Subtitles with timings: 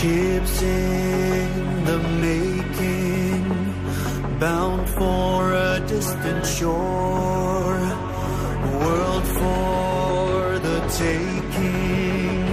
[0.00, 3.42] Ships in the making,
[4.38, 7.80] bound for a distant shore,
[8.78, 12.44] world for the taking,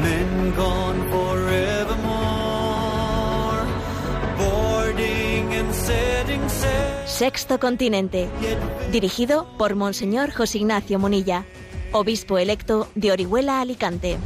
[0.00, 2.00] men gone forevermore,
[4.38, 7.06] boarding and setting sail.
[7.06, 8.30] Sexto Continente,
[8.90, 11.44] dirigido por Monseñor José Ignacio Munilla,
[11.92, 14.16] obispo electo de Orihuela, Alicante.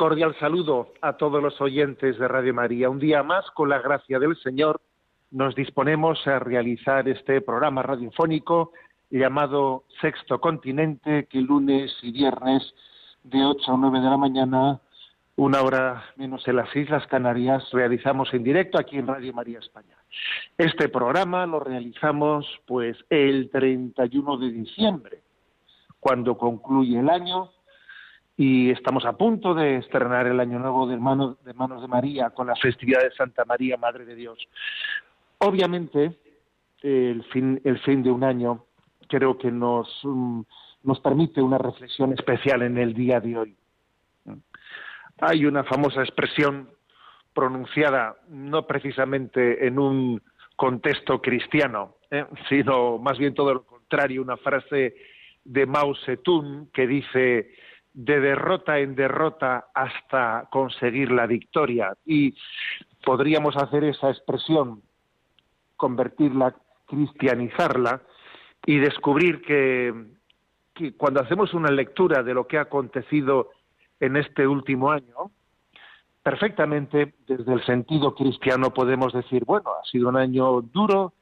[0.00, 2.88] Cordial saludo a todos los oyentes de Radio María.
[2.88, 4.80] Un día más, con la gracia del Señor,
[5.30, 8.72] nos disponemos a realizar este programa radiofónico
[9.10, 12.72] llamado Sexto Continente, que lunes y viernes
[13.24, 14.80] de 8 a 9 de la mañana,
[15.36, 19.98] una hora menos en las Islas Canarias, realizamos en directo aquí en Radio María España.
[20.56, 25.20] Este programa lo realizamos pues el 31 de diciembre,
[26.00, 27.50] cuando concluye el año
[28.40, 31.00] y estamos a punto de estrenar el Año Nuevo de de,
[31.52, 34.38] manos de María con la festividad de Santa María, Madre de Dios.
[35.36, 36.18] Obviamente,
[36.80, 38.64] el fin, el fin de un año
[39.08, 40.40] creo que nos, mm,
[40.84, 43.56] nos permite una reflexión especial en el día de hoy.
[45.18, 46.70] Hay una famosa expresión
[47.34, 50.22] pronunciada no precisamente en un
[50.56, 52.24] contexto cristiano, ¿eh?
[52.48, 54.94] sino más bien todo lo contrario, una frase
[55.44, 57.50] de Mao Zedong que dice
[57.92, 61.96] de derrota en derrota hasta conseguir la victoria.
[62.04, 62.34] Y
[63.04, 64.82] podríamos hacer esa expresión,
[65.76, 66.54] convertirla,
[66.86, 68.02] cristianizarla
[68.66, 69.92] y descubrir que,
[70.74, 73.50] que cuando hacemos una lectura de lo que ha acontecido
[73.98, 75.30] en este último año,
[76.22, 81.14] perfectamente desde el sentido cristiano podemos decir, bueno, ha sido un año duro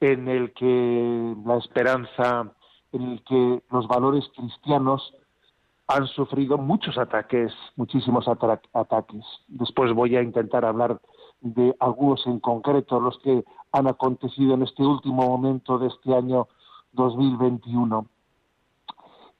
[0.00, 2.52] en el que la esperanza,
[2.92, 5.14] en el que los valores cristianos
[5.88, 9.24] han sufrido muchos ataques, muchísimos ata- ataques.
[9.48, 11.00] Después voy a intentar hablar
[11.40, 16.46] de algunos en concreto, los que han acontecido en este último momento de este año
[16.92, 18.06] 2021.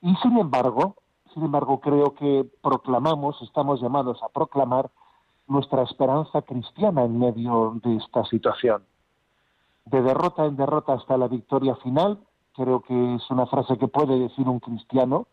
[0.01, 0.95] Y sin embargo,
[1.33, 4.89] sin embargo, creo que proclamamos, estamos llamados a proclamar
[5.47, 8.83] nuestra esperanza cristiana en medio de esta situación.
[9.85, 12.19] De derrota en derrota hasta la victoria final,
[12.55, 15.27] creo que es una frase que puede decir un cristiano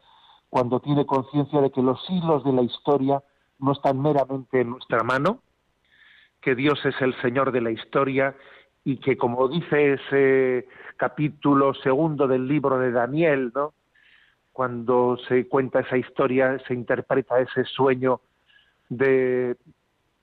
[0.48, 3.22] cuando tiene conciencia de que los hilos de la historia
[3.58, 5.40] no están meramente en nuestra mano,
[6.40, 8.34] que Dios es el Señor de la historia
[8.84, 13.74] y que, como dice ese capítulo segundo del libro de Daniel, ¿no?
[14.52, 18.20] cuando se cuenta esa historia, se interpreta ese sueño
[18.88, 19.56] de,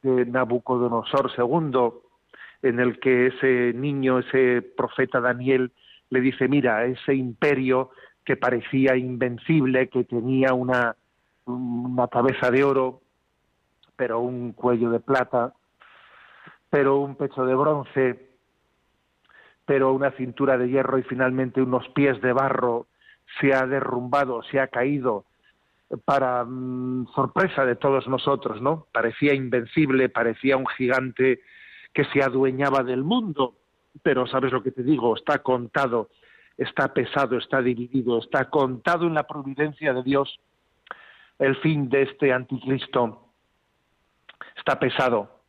[0.02, 1.92] de Nabucodonosor II,
[2.64, 5.72] en el que ese niño, ese profeta Daniel,
[6.10, 7.92] le dice, mira, ese imperio
[8.26, 10.96] que parecía invencible, que tenía una,
[11.46, 13.02] una cabeza de oro,
[13.96, 15.54] pero un cuello de plata,
[16.70, 18.30] pero un pecho de bronce,
[19.66, 22.88] pero una cintura de hierro y finalmente unos pies de barro,
[23.40, 25.26] se ha derrumbado, se ha caído
[26.06, 28.88] para mm, sorpresa de todos nosotros, ¿no?
[28.92, 31.42] Parecía invencible, parecía un gigante
[31.94, 33.56] que se adueñaba del mundo,
[34.02, 36.10] pero sabes lo que te digo, está contado
[36.58, 40.40] está pesado, está dividido, está contado en la providencia de Dios
[41.40, 43.30] el fin de este anticristo.
[44.56, 45.42] Está pesado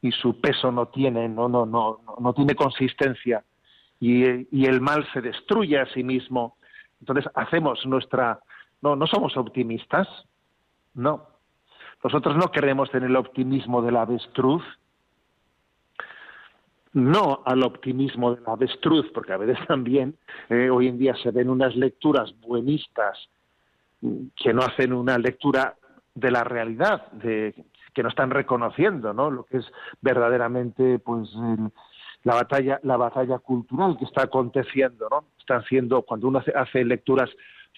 [0.00, 3.44] y su peso no tiene, no, no, no, no tiene consistencia
[4.00, 6.56] y, el mal se destruye a sí mismo.
[7.00, 8.40] Entonces hacemos nuestra,
[8.80, 10.08] no, no somos optimistas,
[10.94, 11.28] no.
[12.02, 14.62] Nosotros no creemos en el optimismo de la avestruz,
[16.92, 20.16] no al optimismo de la avestruz, porque a veces también
[20.48, 23.18] eh, hoy en día se ven unas lecturas buenistas
[24.36, 25.76] que no hacen una lectura
[26.14, 27.54] de la realidad, de,
[27.94, 29.30] que no están reconociendo ¿no?
[29.30, 29.66] lo que es
[30.00, 31.28] verdaderamente pues
[32.22, 36.84] la batalla la batalla cultural que está aconteciendo no están siendo cuando uno hace, hace
[36.84, 37.30] lecturas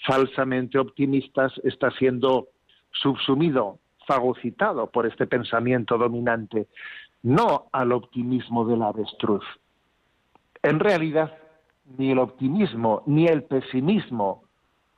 [0.07, 2.49] falsamente optimistas está siendo
[2.91, 6.67] subsumido fagocitado por este pensamiento dominante
[7.23, 9.45] no al optimismo del avestruz.
[10.63, 11.37] En realidad,
[11.97, 14.45] ni el optimismo ni el pesimismo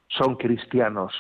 [0.09, 1.13] son cristianos.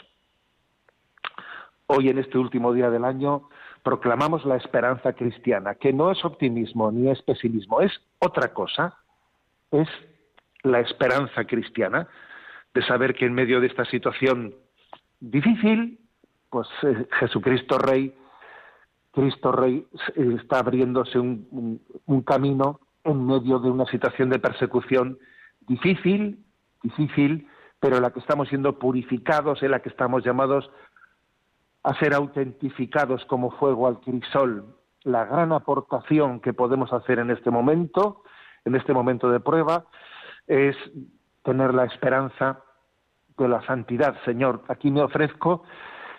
[1.86, 3.48] Hoy, en este último día del año,
[3.82, 8.96] proclamamos la esperanza cristiana, que no es optimismo ni es pesimismo, es otra cosa,
[9.70, 9.88] es
[10.62, 12.08] la esperanza cristiana
[12.72, 14.54] de saber que en medio de esta situación
[15.20, 16.00] difícil,
[16.50, 18.14] pues eh, Jesucristo Rey
[19.14, 21.80] Cristo Rey está abriéndose un,
[22.26, 25.18] camino en medio de una situación de persecución
[25.60, 26.44] difícil,
[26.82, 30.68] difícil, pero en la que estamos siendo purificados, en la que estamos llamados
[31.84, 34.64] a ser autentificados como fuego al crisol.
[35.04, 38.22] La gran aportación que podemos hacer en este momento,
[38.64, 39.84] en este momento de prueba,
[40.48, 40.76] es
[41.44, 42.62] tener la esperanza
[43.36, 44.16] de la santidad.
[44.24, 45.62] Señor, aquí me ofrezco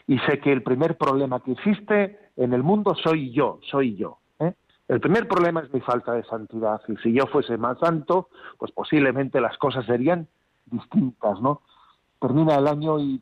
[0.07, 4.19] y sé que el primer problema que existe en el mundo soy yo, soy yo.
[4.39, 4.53] ¿eh?
[4.87, 6.81] El primer problema es mi falta de santidad.
[6.87, 10.27] Y si yo fuese más santo, pues posiblemente las cosas serían
[10.65, 11.61] distintas, ¿no?
[12.19, 13.21] Termina el año y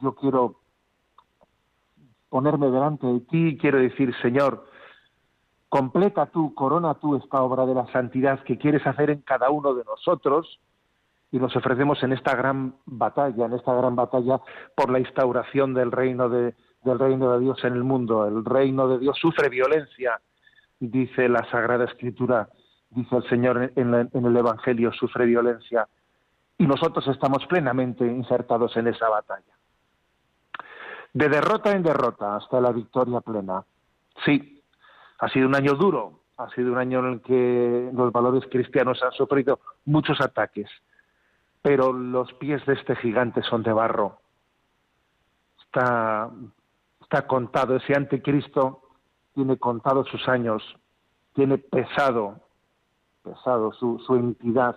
[0.00, 0.60] yo quiero
[2.28, 4.66] ponerme delante de ti y quiero decir, Señor,
[5.68, 9.74] completa tú, corona tú esta obra de la santidad que quieres hacer en cada uno
[9.74, 10.60] de nosotros
[11.32, 14.38] y nos ofrecemos en esta gran batalla, en esta gran batalla
[14.76, 18.28] por la instauración del reino de, Dios en el mundo.
[18.28, 20.20] El reino de Dios sufre violencia,
[20.78, 22.50] dice la Sagrada Escritura,
[22.90, 25.88] dice el Señor en, el Evangelio, sufre violencia.
[26.58, 29.56] Y nosotros estamos plenamente insertados en esa batalla.
[31.14, 33.64] De derrota en derrota hasta la victoria plena.
[34.26, 34.62] Sí,
[35.18, 39.02] ha sido un año duro, ha sido un año en el que los valores cristianos
[39.02, 40.68] han sufrido muchos ataques,
[41.62, 44.18] pero los pies de este gigante son de barro.
[45.58, 46.30] Está
[47.26, 48.82] contado, ese anticristo
[49.34, 50.62] tiene contado sus años,
[51.34, 52.40] tiene pesado,
[53.22, 54.76] pesado su, su entidad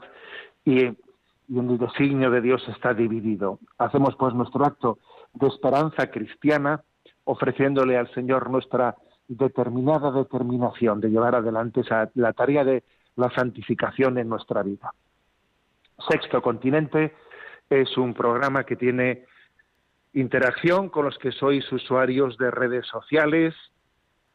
[0.64, 3.60] y, y en el designio de Dios está dividido.
[3.78, 5.00] Hacemos pues nuestro acto
[5.34, 6.84] de esperanza cristiana
[7.26, 8.96] ofreciéndole al Señor nuestra
[9.28, 12.84] determinada determinación de llevar adelante esa, la tarea de
[13.16, 14.94] la santificación en nuestra vida.
[16.10, 17.14] Sexto Continente
[17.70, 19.26] es un programa que tiene
[20.14, 23.54] interacción con los que sois usuarios de redes sociales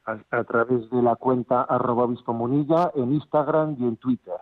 [0.05, 4.35] a, través de la cuenta arroba Munilla en Instagram y en Twitter.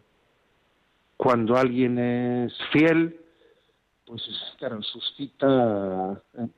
[1.25, 3.19] Cuando alguien es fiel,
[4.04, 4.23] pues
[4.59, 6.49] claro, suscita, eh,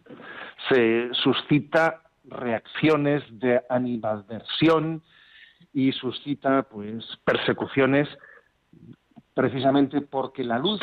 [0.69, 5.05] se suscita reacciones de animadversión
[5.73, 8.09] y suscita pues persecuciones
[9.35, 10.81] precisamente porque la luz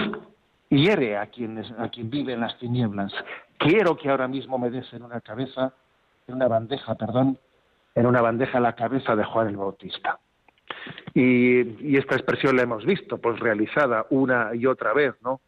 [0.69, 3.11] hiere a quien, a quien vive en las tinieblas.
[3.57, 5.73] Quiero que ahora mismo me des en una cabeza,
[6.29, 7.37] en una bandeja, perdón,
[7.95, 10.21] en una bandeja la cabeza de Juan el Bautista.
[11.13, 15.41] Y, esta expresión la hemos visto, pues realizada una y otra vez, ¿no?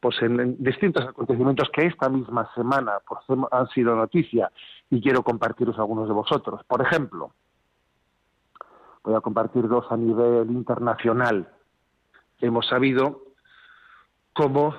[0.00, 4.50] Pues en, distintos acontecimientos que esta misma semana pues, han sido noticia
[4.90, 6.62] y quiero compartiros algunos de vosotros.
[6.66, 7.32] Por ejemplo,
[9.02, 11.48] voy a compartir dos a nivel internacional.
[12.40, 13.22] Hemos sabido
[14.34, 14.74] cómo,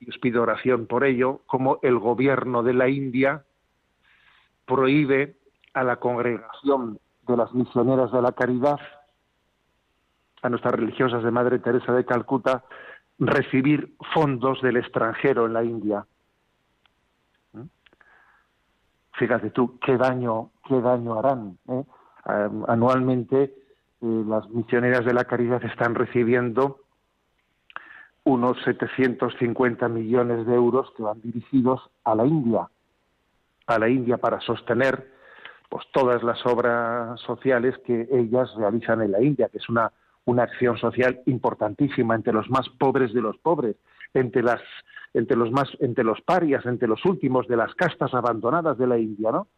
[0.00, 3.44] y os pido oración por ello, cómo el gobierno de la India
[4.66, 5.36] prohíbe
[5.74, 8.78] a la congregación de las misioneras de la caridad,
[10.42, 12.64] a nuestras religiosas de Madre Teresa de Calcuta,
[13.18, 16.06] recibir fondos del extranjero en la India.
[17.52, 17.62] ¿Mm?
[19.12, 21.58] Fíjate tú, qué daño, qué daño harán.
[21.68, 21.84] ¿eh?
[22.68, 23.42] Anualmente
[24.00, 26.80] eh, las misioneras de la caridad están recibiendo
[28.24, 32.68] unos 750 millones de euros que van dirigidos a la India,
[33.66, 35.10] a la India para sostener
[35.68, 39.90] pues todas las obras sociales que ellas realizan en la India, que es una,
[40.28, 43.76] una acción social importantísima entre los más pobres de los pobres,
[44.12, 44.60] entre las
[45.14, 48.98] entre los más entre los parias, entre los últimos de las castas abandonadas de la
[48.98, 49.48] India, ¿no?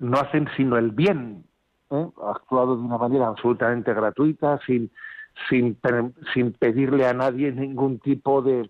[0.00, 1.44] No hacen sino el bien,
[1.90, 2.08] ¿eh?
[2.26, 4.90] actuado de una manera absolutamente gratuita, sin
[5.48, 5.78] sin,
[6.34, 8.68] sin pedirle a nadie ningún tipo de,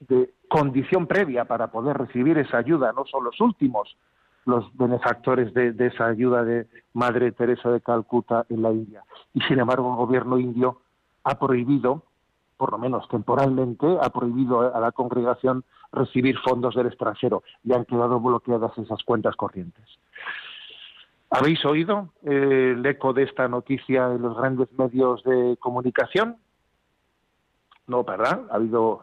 [0.00, 2.92] de condición previa para poder recibir esa ayuda.
[2.92, 3.96] No son los últimos
[4.44, 9.04] los benefactores de, esa ayuda de Madre Teresa de Calcuta en la India.
[9.34, 10.80] Y sin embargo el gobierno indio
[11.24, 12.02] ha prohibido,
[12.56, 17.84] por lo menos temporalmente, ha prohibido a la congregación recibir fondos del extranjero y han
[17.84, 19.84] quedado bloqueadas esas cuentas corrientes.
[21.30, 26.36] ¿Habéis oído eh, el eco de esta noticia en los grandes medios de comunicación?
[27.86, 28.42] No, ¿verdad?
[28.50, 29.02] Ha habido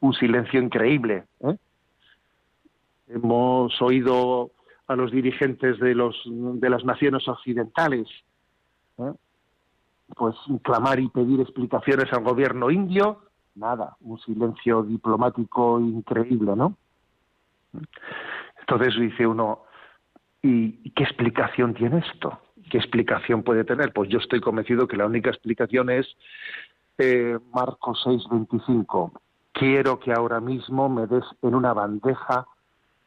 [0.00, 1.24] un silencio increíble.
[1.40, 1.56] ¿eh?
[3.08, 4.50] Hemos oído
[4.86, 8.06] a los dirigentes de, los, de las naciones occidentales
[8.98, 9.12] ¿eh?
[10.16, 13.22] pues clamar y pedir explicaciones al gobierno indio.
[13.54, 16.76] Nada, un silencio diplomático increíble, ¿no?
[18.60, 19.64] Entonces dice uno,
[20.46, 22.38] ¿Y qué explicación tiene esto?
[22.70, 23.94] ¿Qué explicación puede tener?
[23.94, 26.06] Pues yo estoy convencido que la única explicación es
[26.98, 29.12] eh, Marcos 6:25.
[29.52, 32.46] Quiero que ahora mismo me des en una bandeja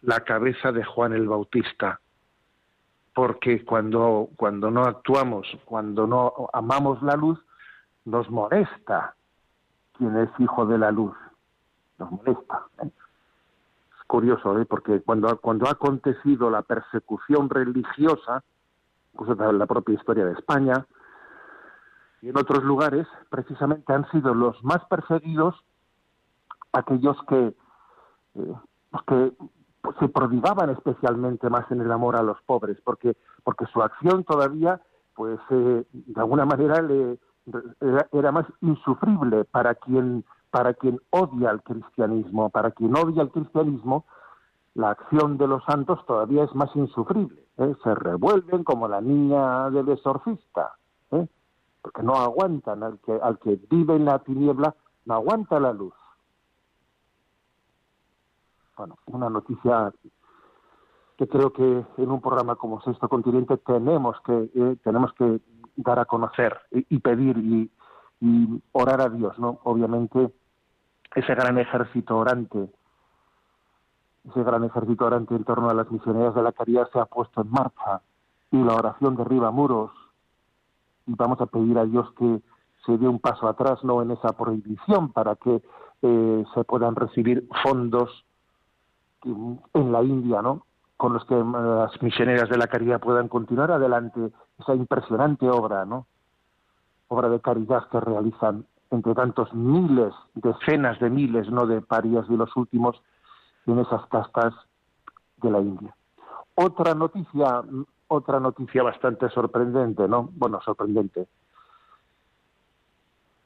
[0.07, 1.99] la cabeza de Juan el Bautista.
[3.13, 7.37] Porque cuando, cuando no actuamos, cuando no amamos la luz,
[8.05, 9.15] nos molesta
[9.97, 11.15] quien es hijo de la luz.
[11.99, 12.63] Nos molesta.
[12.83, 12.89] ¿eh?
[14.07, 14.65] curioso, ¿eh?
[14.65, 18.45] porque cuando, cuando ha acontecido la persecución religiosa,
[19.11, 20.85] pues en la propia historia de España
[22.21, 25.55] y en otros lugares, precisamente han sido los más perseguidos
[26.71, 27.53] aquellos que,
[28.35, 28.53] eh,
[29.05, 29.33] que
[29.99, 34.81] se prodigaban especialmente más en el amor a los pobres, porque, porque su acción todavía,
[35.15, 37.17] pues eh, de alguna manera le,
[37.81, 43.31] era, era más insufrible para quien para quien odia el cristianismo, para quien odia el
[43.31, 44.05] cristianismo,
[44.73, 47.43] la acción de los santos todavía es más insufrible.
[47.57, 47.75] ¿eh?
[47.83, 50.75] Se revuelven como la niña del exorcista,
[51.11, 51.27] ¿eh?
[51.81, 54.75] porque no aguantan al que, al que vive en la tiniebla,
[55.05, 55.93] no aguanta la luz.
[58.77, 59.91] Bueno, una noticia
[61.17, 61.63] que creo que
[61.97, 65.41] en un programa como Sexto Continente tenemos que eh, tenemos que
[65.75, 67.71] dar a conocer y, pedir y,
[68.71, 69.59] orar a Dios, ¿no?
[69.63, 70.31] Obviamente
[71.15, 72.69] ese gran ejército orante,
[74.29, 77.41] ese gran ejército orante en torno a las misioneras de la caridad se ha puesto
[77.41, 78.01] en marcha
[78.51, 79.91] y la oración derriba muros
[81.07, 82.41] y vamos a pedir a Dios que
[82.85, 85.63] se dé un paso atrás no en esa prohibición para que
[86.03, 88.26] eh, se puedan recibir fondos
[89.23, 90.65] en la India, ¿no?
[90.95, 95.85] Con los que eh, las misioneras de la caridad puedan continuar adelante esa impresionante obra,
[95.85, 96.07] ¿no?
[97.07, 102.37] Obra de caridad que realizan entre tantos miles, decenas de miles, no de parias de
[102.37, 103.01] los últimos,
[103.65, 104.53] en esas castas
[105.37, 105.95] de la India.
[106.55, 107.61] Otra noticia,
[108.07, 110.29] otra noticia bastante sorprendente, ¿no?
[110.33, 111.27] Bueno, sorprendente.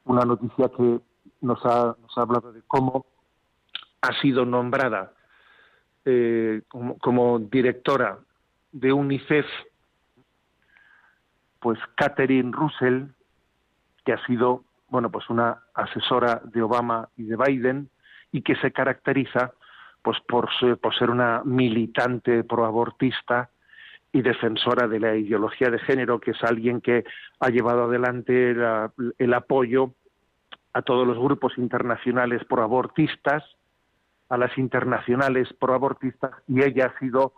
[0.04, 1.00] Una noticia que
[1.40, 3.04] nos ha, nos ha hablado de cómo
[4.00, 5.12] ha sido nombrada
[6.04, 8.18] eh, como, directora
[8.72, 9.46] de UNICEF
[11.60, 13.04] pues Catherine Russell,
[14.04, 17.88] que ha sido, bueno, pues una asesora de Obama y de Biden
[18.32, 19.52] y que se caracteriza
[20.02, 20.48] pues por
[20.98, 23.50] ser una militante proabortista
[24.12, 27.04] y defensora de la ideología de género, que es alguien que
[27.40, 28.54] ha llevado adelante
[29.18, 29.94] el apoyo
[30.74, 33.42] a todos los grupos internacionales proabortistas,
[34.32, 37.34] a las internacionales proabortistas, y ella ha sido,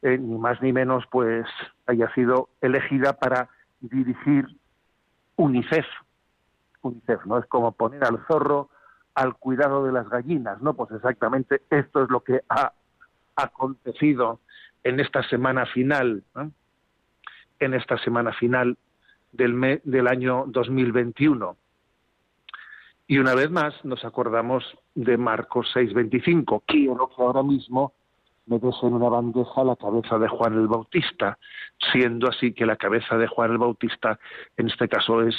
[0.00, 1.44] eh, ni más ni menos, pues,
[1.86, 3.50] haya sido elegida para
[3.80, 4.46] dirigir
[5.36, 5.84] UNICEF.
[6.80, 7.36] UNICEF, ¿no?
[7.38, 8.70] Es como poner al zorro
[9.14, 10.72] al cuidado de las gallinas, ¿no?
[10.72, 12.72] Pues exactamente esto es lo que ha
[13.36, 14.40] acontecido
[14.84, 16.22] en esta semana final,
[17.60, 18.78] en esta semana final
[19.32, 21.58] del, del año 2021.
[23.10, 24.62] Y una vez más nos acordamos
[24.94, 26.62] de Marcos 6:25.
[26.66, 27.94] Quiero que ahora mismo
[28.44, 31.38] me des en una bandeja la cabeza de Juan el Bautista,
[31.90, 34.18] siendo así que la cabeza de Juan el Bautista,
[34.58, 35.34] en este caso, es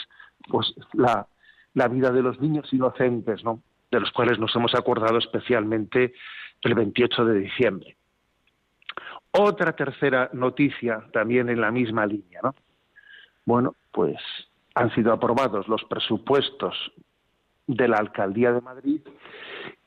[0.49, 1.27] pues la,
[1.75, 3.61] la vida de los niños inocentes, ¿no?
[3.91, 6.13] de los cuales nos hemos acordado especialmente
[6.61, 7.95] el 28 de diciembre.
[9.31, 12.55] Otra tercera noticia también en la misma línea, ¿no?
[13.45, 14.17] Bueno, pues
[14.75, 16.75] han sido aprobados los presupuestos
[17.69, 19.01] de la alcaldía de Madrid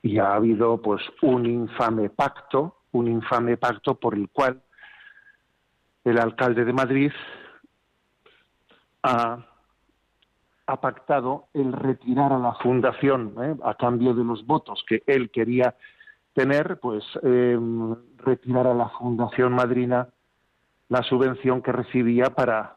[0.03, 4.63] y ha habido pues un infame pacto, un infame pacto por el cual
[6.05, 7.13] el alcalde de Madrid
[9.03, 13.57] ha pactado el retirar a la fundación ¿eh?
[13.65, 15.75] a cambio de los votos que él quería
[16.35, 20.09] tener, pues em, retirar a la fundación madrina
[20.89, 22.77] la subvención que recibía para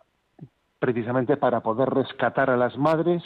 [0.79, 3.24] precisamente para poder rescatar a las madres,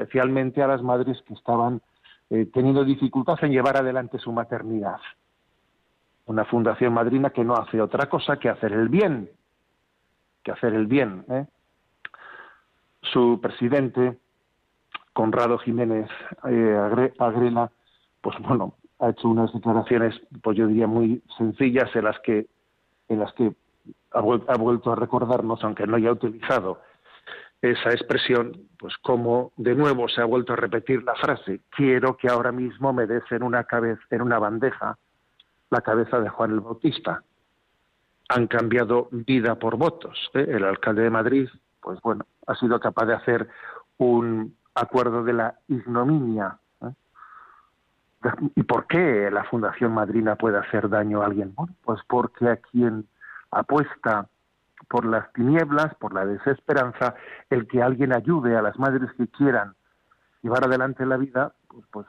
[0.00, 1.82] especialmente a las madres que estaban
[2.30, 4.98] eh, teniendo dificultad en llevar adelante su maternidad.
[6.26, 9.30] Una fundación madrina que no hace otra cosa que hacer el bien,
[10.42, 11.24] que hacer el bien.
[11.28, 11.46] ¿eh?
[13.02, 14.18] su presidente,
[15.12, 16.08] Conrado Jiménez
[16.48, 17.70] eh, Agrela,
[18.20, 22.46] pues bueno, ha hecho unas declaraciones, pues yo diría muy sencillas, en las que,
[23.08, 23.52] en las que
[24.12, 26.80] ha, vuelto a recordarnos, aunque no haya utilizado
[27.62, 32.28] esa expresión, pues como de nuevo se ha vuelto a repetir la frase, quiero que
[32.28, 34.96] ahora mismo me des en una cabeza, en una bandeja,
[35.70, 37.22] la cabeza de Juan el Bautista.
[38.30, 40.30] Han cambiado vida por votos.
[40.34, 40.46] ¿eh?
[40.48, 41.48] El alcalde de Madrid
[41.80, 43.48] pues bueno, ha sido capaz de hacer
[43.98, 46.58] un acuerdo de la ignominia.
[46.82, 46.92] ¿eh?
[48.54, 51.54] ¿Y por qué la Fundación Madrina puede hacer daño a alguien?
[51.54, 53.06] Bueno, pues porque a quien
[53.50, 54.28] apuesta
[54.90, 57.14] por las tinieblas, por la desesperanza,
[57.48, 59.74] el que alguien ayude a las madres que quieran
[60.42, 62.06] llevar adelante la vida, pues, pues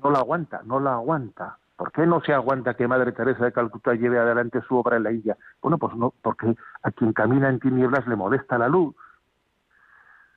[0.00, 1.58] no la aguanta, no la aguanta.
[1.74, 5.02] ¿Por qué no se aguanta que Madre Teresa de Calcuta lleve adelante su obra en
[5.02, 5.36] la India?
[5.60, 8.94] Bueno, pues no, porque a quien camina en tinieblas le molesta la luz.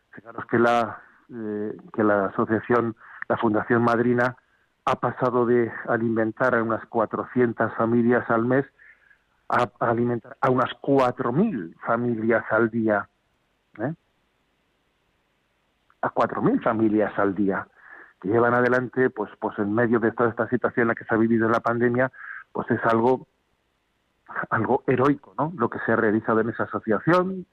[0.09, 2.95] Fijaros que la, eh, que la asociación,
[3.27, 4.37] la Fundación Madrina,
[4.85, 8.65] ha pasado de alimentar a unas 400 familias al mes
[9.49, 13.09] a, alimentar a unas 4.000 familias al día.
[13.79, 13.93] ¿eh?
[16.01, 17.67] A 4.000 familias al día
[18.21, 21.13] que llevan adelante, pues, pues en medio de toda esta situación en la que se
[21.13, 22.11] ha vivido la pandemia,
[22.51, 23.27] pues es algo,
[24.49, 25.53] algo heroico, ¿no?
[25.57, 27.45] Lo que se ha realizado en esa asociación,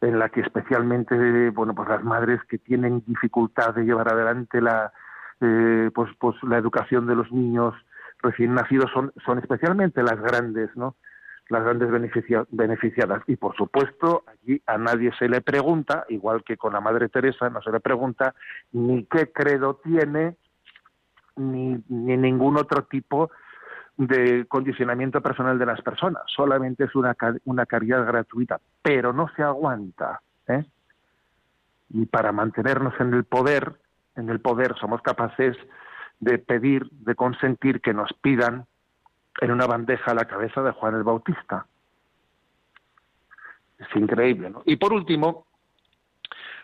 [0.00, 4.92] en la que especialmente, bueno, pues las madres que tienen dificultad de llevar adelante la,
[5.40, 7.74] eh, pues, pues la educación de los niños
[8.22, 10.96] recién nacidos son, son especialmente las grandes, ¿no?
[11.48, 11.90] Las grandes
[12.50, 13.22] beneficiadas.
[13.26, 17.50] Y por supuesto, allí a nadie se le pregunta, igual que con la Madre Teresa,
[17.50, 18.34] no se le pregunta
[18.72, 20.36] ni qué credo tiene,
[21.36, 23.30] ni, ni ningún otro tipo
[23.96, 26.22] de condicionamiento personal de las personas.
[26.26, 30.20] Solamente es una, una caridad gratuita, pero no se aguanta.
[30.48, 30.64] ¿eh?
[31.90, 33.74] Y para mantenernos en el poder,
[34.16, 35.56] en el poder somos capaces
[36.20, 38.66] de pedir, de consentir que nos pidan
[39.40, 41.66] en una bandeja a la cabeza de Juan el Bautista.
[43.78, 44.62] Es increíble, ¿no?
[44.64, 45.46] Y por último,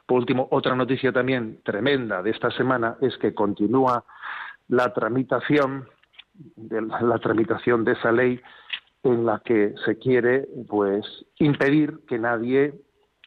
[0.07, 4.05] por último, otra noticia también tremenda de esta semana es que continúa
[4.69, 5.89] la tramitación
[6.35, 8.41] de la, la tramitación de esa ley
[9.03, 11.05] en la que se quiere pues
[11.39, 12.81] impedir que nadie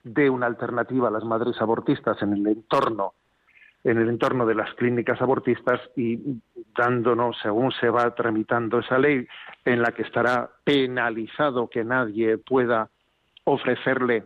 [0.04, 3.14] dé una alternativa a las madres abortistas en el entorno
[3.84, 6.20] en el entorno de las clínicas abortistas y
[6.76, 9.28] dándonos, según se va tramitando esa ley,
[9.66, 12.90] en la que estará penalizado que nadie pueda
[13.44, 14.24] ofrecerle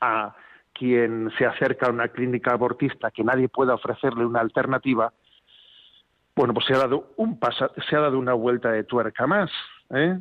[0.00, 0.34] a
[0.72, 5.12] quien se acerca a una clínica abortista, que nadie pueda ofrecerle una alternativa,
[6.34, 9.50] bueno, pues se ha dado un paso, se ha dado una vuelta de tuerca más
[9.90, 10.18] ¿eh?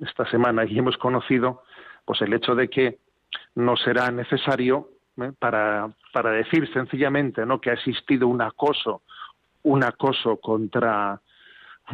[0.00, 1.62] esta semana y hemos conocido
[2.04, 2.98] pues el hecho de que
[3.54, 5.32] no será necesario ¿eh?
[5.38, 7.60] para, para decir sencillamente ¿no?
[7.60, 9.02] que ha existido un acoso,
[9.62, 11.20] un acoso contra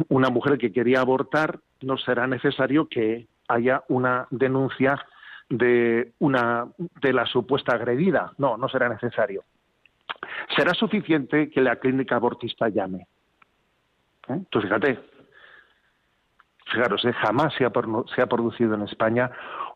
[0.09, 5.03] una mujer que quería abortar, no será necesario que haya una denuncia
[5.49, 6.67] de una
[7.01, 8.33] de la supuesta agredida.
[8.37, 9.43] No, no será necesario.
[10.55, 13.07] Será suficiente que la clínica abortista llame.
[14.29, 14.39] ¿Eh?
[14.49, 14.99] Tú fíjate,
[16.65, 17.13] fijaros, ¿eh?
[17.13, 17.71] jamás se ha,
[18.13, 19.31] se ha producido en España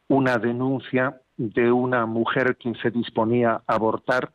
[0.07, 4.31] una denuncia de una mujer que se disponía a abortar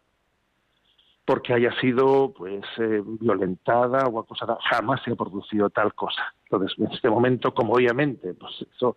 [1.26, 4.58] porque haya sido pues eh, violentada o acosada.
[4.70, 6.22] Jamás se ha producido tal cosa.
[6.44, 8.94] Entonces en este momento como obviamente pues eso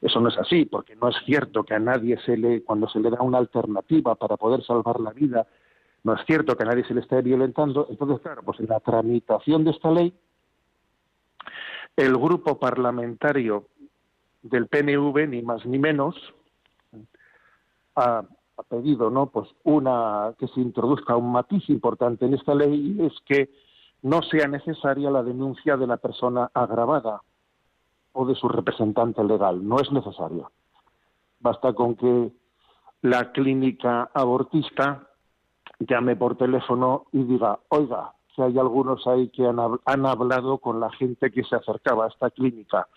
[0.00, 3.00] eso no es así porque no es cierto que a nadie se le cuando se
[3.00, 5.46] le da una alternativa para poder salvar la vida
[6.04, 7.88] no es cierto que a nadie se le esté violentando.
[7.90, 10.14] Entonces claro pues en la tramitación de esta ley
[11.96, 13.66] el grupo parlamentario
[14.42, 16.14] del PNV ni más ni menos
[17.96, 18.24] ha,
[18.68, 23.50] pedido no pues una que se introduzca un matiz importante en esta ley es que
[24.02, 27.22] no sea necesaria la denuncia de la persona agravada
[28.12, 29.66] o de su representante legal.
[29.66, 30.52] No es necesario.
[31.40, 32.30] Basta con que
[33.02, 35.08] la clínica abortista
[35.80, 40.80] llame por teléfono y diga oiga que hay algunos ahí que han, han hablado con
[40.80, 42.88] la gente que se acercaba a esta clínica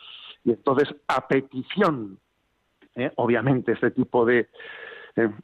[0.44, 2.20] y entonces a petición
[2.98, 3.12] ¿eh?
[3.16, 4.50] obviamente este tipo de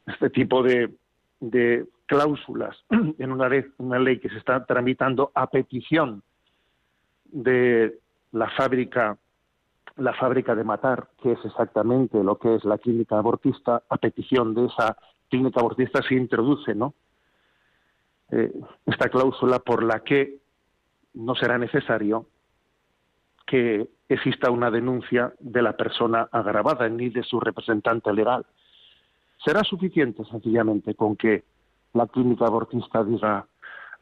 [0.06, 6.22] este tipo de cláusulas en una ley, una ley que se está tramitando a petición
[7.24, 7.98] de
[8.32, 9.18] la fábrica
[9.96, 14.54] la fábrica de matar, que es exactamente lo que es la clínica abortista, a petición
[14.54, 14.96] de esa
[15.28, 16.94] clínica abortista se introduce, ¿no?
[18.30, 18.52] Eh,
[18.86, 20.38] esta cláusula por la que
[21.14, 22.26] no será necesario
[23.46, 28.44] que exista una denuncia de la persona agravada ni de su representante legal.
[29.44, 31.44] Será suficiente sencillamente con que
[31.92, 33.46] la clínica abortista diga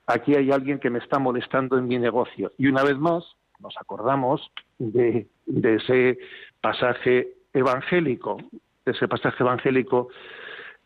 [0.06, 2.52] aquí hay alguien que me está molestando en mi negocio.
[2.58, 3.24] Y una vez más
[3.60, 6.18] nos acordamos de, ese
[6.60, 8.38] pasaje evangélico,
[8.84, 10.08] de ese pasaje evangélico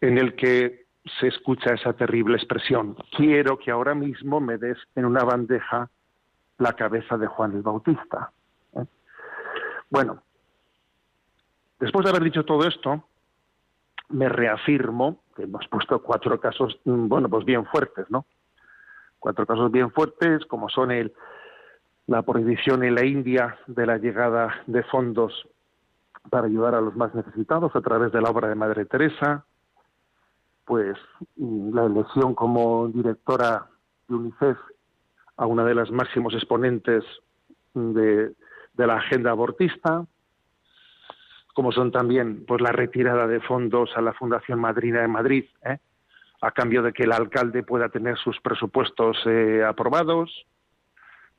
[0.00, 0.86] en el que
[1.20, 2.96] se escucha esa terrible expresión.
[3.16, 5.88] Quiero que ahora mismo me des en una bandeja
[6.58, 8.32] la cabeza de Juan el Bautista.
[9.90, 10.22] Bueno,
[11.78, 13.04] después de haber dicho todo esto,
[14.08, 18.26] me reafirmo que hemos puesto cuatro casos, mm, bueno, pues bien fuertes, ¿no?
[19.18, 21.12] Cuatro casos bien fuertes, como son el,
[22.06, 25.48] la prohibición en la India de la llegada de fondos
[26.30, 29.44] para ayudar a los más necesitados a través de la obra de Madre Teresa,
[30.64, 30.96] pues
[31.36, 33.66] mm, la elección como directora
[34.08, 34.58] de UNICEF
[35.36, 37.04] a una de las máximos exponentes
[37.74, 38.32] de,
[38.76, 40.04] de la agenda abortista,
[41.54, 45.78] como son también pues la retirada de fondos a la Fundación Madrina de Madrid, ¿eh?
[46.42, 50.46] a cambio de que el alcalde pueda tener sus presupuestos eh, aprobados,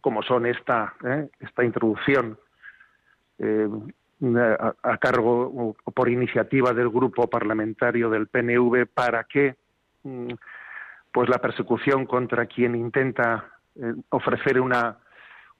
[0.01, 1.29] como son esta ¿eh?
[1.39, 2.39] esta introducción
[4.81, 9.55] a, cargo o por iniciativa del grupo parlamentario del PNV para que
[10.01, 10.33] mm,
[11.11, 13.51] pues la persecución contra quien intenta
[14.09, 14.97] ofrecer una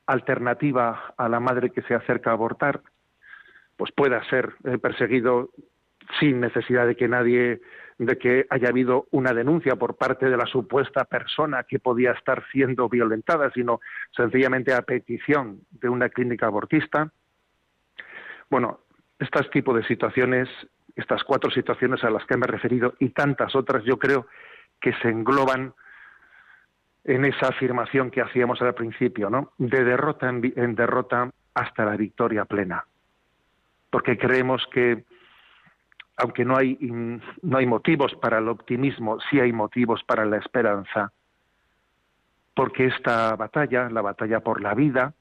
[0.08, 2.82] alternativa a la madre que se acerca a abortar
[3.78, 5.52] pues pueda ser eh, perseguido
[6.20, 7.62] sin necesidad de que nadie
[7.98, 12.44] de que haya habido una denuncia por parte de la supuesta persona que podía estar
[12.52, 13.80] siendo violentada, sino
[14.16, 17.12] sencillamente a petición de una clínica abortista.
[18.52, 18.82] Bueno,
[19.18, 20.48] estos tipos de situaciones,
[20.96, 24.28] estas cuatro situaciones a las que me he referido y tantas otras, yo creo
[24.80, 25.74] que se engloban
[27.08, 29.54] en esa afirmación que hacíamos al principio, ¿no?
[29.58, 32.86] De derrota en derrota hasta la victoria plena
[33.90, 35.06] porque creemos que
[36.18, 36.78] aunque no hay
[37.42, 41.12] no hay motivos para el optimismo, sí hay motivos para la esperanza,
[42.56, 45.14] porque esta batalla, la batalla por la vida,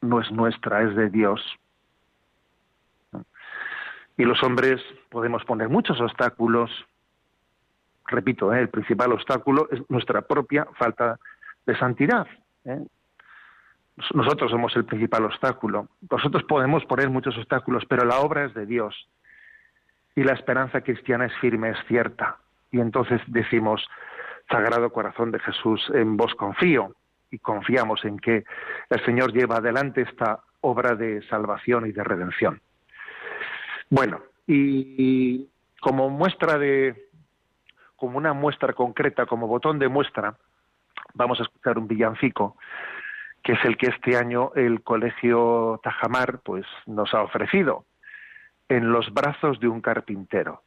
[0.00, 1.40] no es nuestra, es de Dios.
[4.16, 6.70] Y los hombres podemos poner muchos obstáculos.
[8.10, 8.60] Repito, ¿eh?
[8.60, 11.18] el principal obstáculo es nuestra propia falta
[11.64, 12.26] de santidad.
[12.64, 12.80] ¿eh?
[14.14, 15.88] nosotros somos el principal obstáculo.
[16.10, 19.08] Nosotros podemos poner muchos obstáculos, pero la obra es de Dios.
[20.16, 22.38] Y la esperanza cristiana es firme, es cierta.
[22.72, 23.86] Y entonces decimos,
[24.50, 26.94] Sagrado Corazón de Jesús, en vos confío.
[27.30, 28.44] Y confiamos en que
[28.88, 32.60] el Señor lleva adelante esta obra de salvación y de redención.
[33.88, 35.46] Bueno, y
[35.80, 37.09] como muestra de,
[38.00, 40.34] como una muestra concreta, como botón de muestra,
[41.12, 42.56] vamos a escuchar un villancico
[43.42, 47.84] que es el que este año el Colegio Tajamar pues nos ha ofrecido
[48.68, 50.62] en los brazos de un carpintero.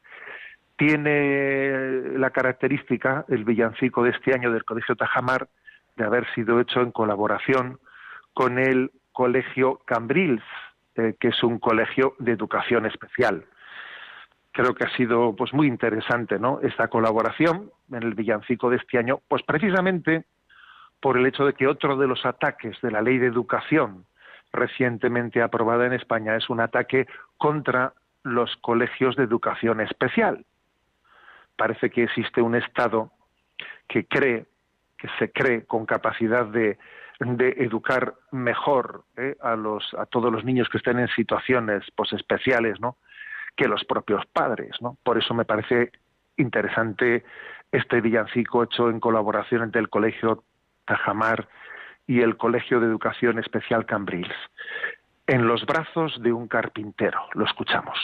[0.76, 5.48] Tiene la característica, el villancico de este año del Colegio Tajamar,
[5.96, 7.78] de haber sido hecho en colaboración
[8.32, 10.42] con el Colegio Cambrils,
[10.96, 13.44] eh, que es un colegio de educación especial.
[14.54, 16.36] Creo que ha sido pues muy interesante.
[16.62, 20.24] Esta colaboración en el villancico de este año, pues precisamente
[21.00, 24.06] por el hecho de que otro de los ataques de la ley de educación
[24.52, 30.46] recientemente aprobada en España es un ataque contra los colegios de educación especial.
[31.56, 33.10] Parece que existe un Estado
[33.88, 34.46] que cree,
[34.96, 36.78] que se cree con capacidad de,
[37.18, 39.36] de educar mejor ¿eh?
[39.42, 42.96] a, los, a todos los niños que estén en situaciones pues, especiales, ¿no?
[43.56, 44.96] Que los propios padres, ¿no?
[45.02, 45.92] Por eso me parece
[46.36, 47.24] interesante
[47.72, 50.44] este villancico hecho en colaboración entre el Colegio
[50.84, 51.48] Tajamar
[52.06, 54.34] y el Colegio de Educación Especial Cambrils.
[55.26, 57.20] En los brazos de un carpintero.
[57.32, 57.98] Lo escuchamos.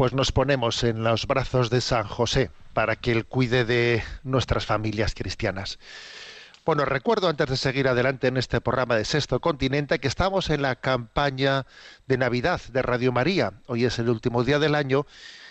[0.00, 4.64] Pues nos ponemos en los brazos de San José para que él cuide de nuestras
[4.64, 5.78] familias cristianas.
[6.64, 10.62] Bueno, recuerdo antes de seguir adelante en este programa de Sexto Continente que estamos en
[10.62, 11.66] la campaña
[12.06, 13.52] de Navidad de Radio María.
[13.66, 15.04] Hoy es el último día del año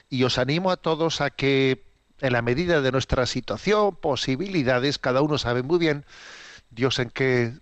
[0.10, 1.84] y os animo a todos a que,
[2.20, 6.06] en la medida de nuestra situación, posibilidades, cada uno sabe muy bien
[6.72, 7.54] Dios en qué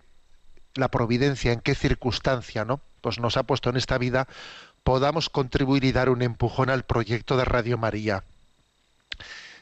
[0.74, 2.80] la providencia, en qué circunstancia, ¿no?
[3.02, 4.26] Pues nos ha puesto en esta vida,
[4.82, 8.24] podamos contribuir y dar un empujón al proyecto de Radio María.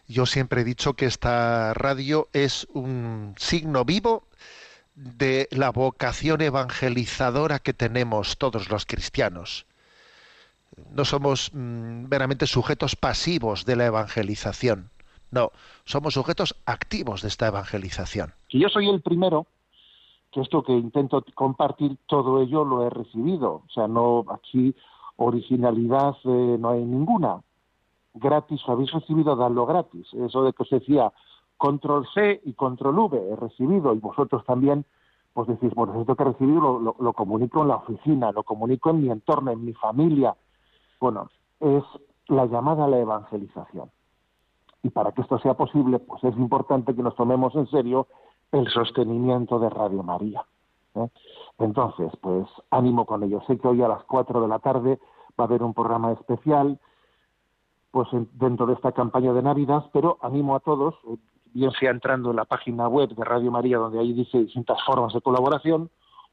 [0.08, 4.24] Yo siempre he dicho que esta radio es un signo vivo
[4.94, 9.66] de la vocación evangelizadora que tenemos todos los cristianos.
[10.92, 14.90] No somos mm, meramente sujetos pasivos de la evangelización.
[15.30, 15.50] No,
[15.84, 18.32] somos sujetos activos de esta evangelización.
[18.48, 19.46] Y yo soy el primero
[20.32, 23.62] que esto que intento compartir, todo ello lo he recibido.
[23.66, 24.74] O sea, no aquí
[25.16, 27.40] originalidad eh, no hay ninguna.
[28.14, 30.06] Gratis, lo habéis recibido, dadlo gratis.
[30.14, 31.12] Eso de que os decía
[31.56, 34.84] control C y control V, he recibido, y vosotros también,
[35.32, 39.02] pues decís, bueno, esto que he recibido lo comunico en la oficina, lo comunico en
[39.02, 40.34] mi entorno, en mi familia.
[41.00, 41.28] Bueno,
[41.60, 41.84] es
[42.28, 43.90] la llamada a la evangelización.
[44.82, 48.06] Y para que esto sea posible, pues es importante que nos tomemos en serio
[48.52, 50.44] el sostenimiento de Radio María.
[50.96, 51.08] ¿Eh?
[51.58, 53.40] Entonces, pues ánimo con ello.
[53.46, 54.98] Sé que hoy a las 4 de la tarde
[55.38, 56.78] va a haber un programa especial
[57.90, 61.16] pues en- dentro de esta campaña de Navidad, pero animo a todos, eh,
[61.54, 65.14] bien sea entrando en la página web de Radio María, donde ahí dice distintas formas
[65.14, 65.88] de colaboración,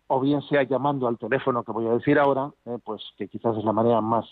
[0.07, 3.55] o bien sea llamando al teléfono que voy a decir ahora, eh, pues que quizás
[3.57, 4.25] es la manera más,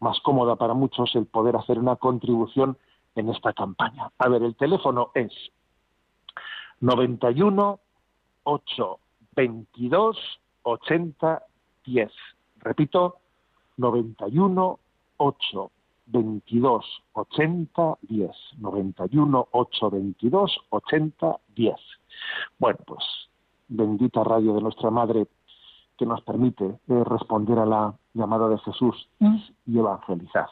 [0.00, 2.76] más cómoda para muchos el poder hacer una contribución
[3.14, 4.10] en esta campaña.
[4.18, 5.32] A ver, el teléfono es
[6.80, 7.80] 91
[8.42, 8.98] 8
[9.34, 10.16] 22
[10.62, 11.42] 80
[11.84, 12.10] 10.
[12.60, 13.16] Repito,
[13.76, 14.78] 91
[15.16, 15.70] 8
[16.06, 18.30] 22 80 10.
[18.58, 21.74] 91 8 22 80 10.
[22.58, 23.04] Bueno, pues
[23.68, 25.26] bendita radio de nuestra Madre
[25.96, 29.08] que nos permite eh, responder a la llamada de Jesús
[29.66, 30.48] y evangelizar.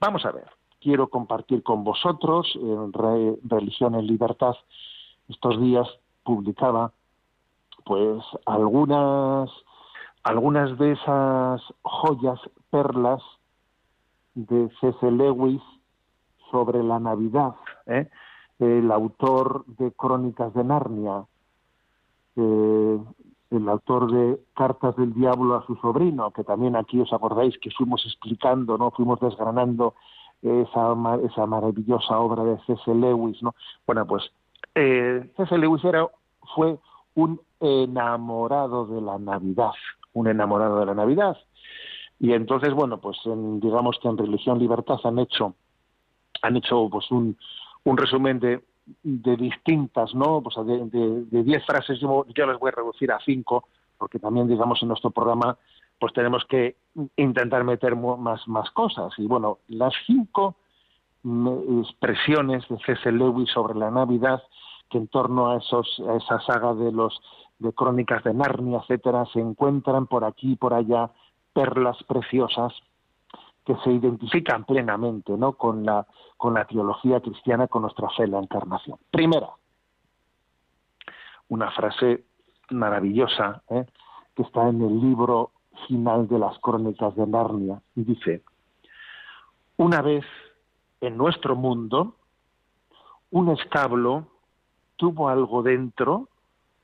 [0.00, 0.46] Vamos a ver,
[0.80, 4.54] quiero compartir con vosotros en Re- Religión en Libertad
[5.28, 5.88] estos días
[6.22, 6.92] publicaba
[7.84, 9.50] pues algunas
[10.22, 13.22] algunas de esas joyas perlas
[14.34, 15.10] de C.C.
[15.10, 15.60] Lewis
[16.50, 17.54] sobre la Navidad,
[17.86, 18.08] ¿eh?
[18.58, 21.24] el autor de Crónicas de Narnia,
[22.36, 22.98] eh,
[23.50, 27.70] el autor de Cartas del Diablo a su sobrino, que también aquí os acordáis que
[27.70, 29.94] fuimos explicando, no, fuimos desgranando
[30.42, 32.94] esa, esa maravillosa obra de C.S.
[32.94, 33.54] Lewis, ¿no?
[33.86, 34.30] Bueno, pues
[34.74, 35.30] eh.
[35.50, 36.08] Lewis era,
[36.54, 36.78] fue
[37.14, 39.72] un enamorado de la Navidad,
[40.12, 41.36] un enamorado de la Navidad.
[42.20, 45.54] Y entonces, bueno, pues en- digamos que en Religión Libertad han hecho,
[46.42, 47.36] han hecho pues un,
[47.84, 48.62] un resumen de,
[49.02, 50.42] de distintas, ¿no?
[50.42, 54.48] Pues de, de, diez frases, yo, yo las voy a reducir a cinco, porque también,
[54.48, 55.56] digamos, en nuestro programa,
[55.98, 56.76] pues tenemos que
[57.16, 59.12] intentar meter más, más cosas.
[59.18, 60.56] Y bueno, las cinco
[61.80, 63.10] expresiones de C.S.
[63.12, 64.42] Lewis sobre la Navidad,
[64.94, 67.20] en torno a, esos, a esa saga de los
[67.58, 71.10] de crónicas de Narnia, etcétera, se encuentran por aquí y por allá
[71.52, 72.72] perlas preciosas
[73.64, 75.54] que se identifican plenamente ¿no?
[75.54, 78.98] con, la, con la teología cristiana, con nuestra fe en la encarnación.
[79.10, 79.50] Primera,
[81.48, 82.24] una frase
[82.70, 83.86] maravillosa ¿eh?
[84.34, 85.52] que está en el libro
[85.88, 88.42] final de las crónicas de Narnia y dice,
[89.76, 90.24] una vez
[91.00, 92.16] en nuestro mundo,
[93.30, 94.26] un establo
[94.96, 96.28] tuvo algo dentro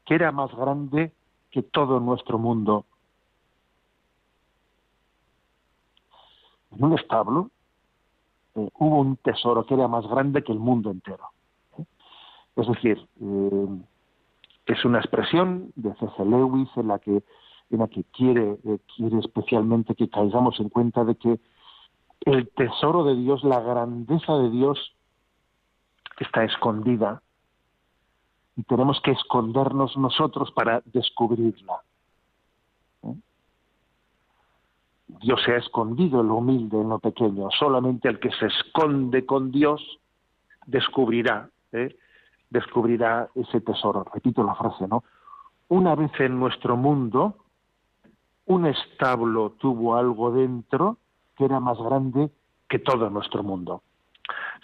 [0.05, 1.13] que era más grande
[1.51, 2.85] que todo nuestro mundo.
[6.73, 7.51] En un establo
[8.55, 11.25] eh, hubo un tesoro que era más grande que el mundo entero.
[11.79, 11.85] ¿eh?
[12.57, 13.69] Es decir, eh,
[14.67, 16.25] es una expresión de C.S.
[16.25, 17.23] Lewis en la que,
[17.71, 18.59] en la que quiere,
[18.97, 21.41] quiere especialmente que caigamos en cuenta de que
[22.27, 24.95] el tesoro de Dios, la grandeza de Dios,
[26.21, 27.23] está escondida
[28.61, 31.81] y tenemos que escondernos nosotros para descubrirla.
[33.05, 33.15] ¿Eh?
[35.23, 37.49] Dios se ha escondido en lo humilde, en lo pequeño.
[37.59, 39.81] Solamente el que se esconde con Dios
[40.67, 41.97] descubrirá, ¿eh?
[42.51, 44.05] descubrirá ese tesoro.
[44.13, 45.05] Repito la frase, ¿no?
[45.69, 47.37] Una vez en nuestro mundo,
[48.45, 50.99] un establo tuvo algo dentro
[51.35, 52.31] que era más grande
[52.69, 53.83] que todo nuestro mundo.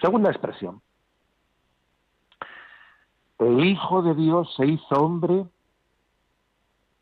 [0.03, 0.83] Segunda expresión.
[3.39, 5.47] El Hijo de Dios se hizo hombre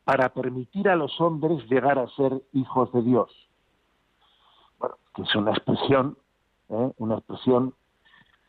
[0.03, 3.31] para permitir a los hombres llegar a ser hijos de Dios.
[4.79, 6.17] Bueno, que es una expresión,
[6.69, 6.91] ¿eh?
[6.97, 7.73] una expresión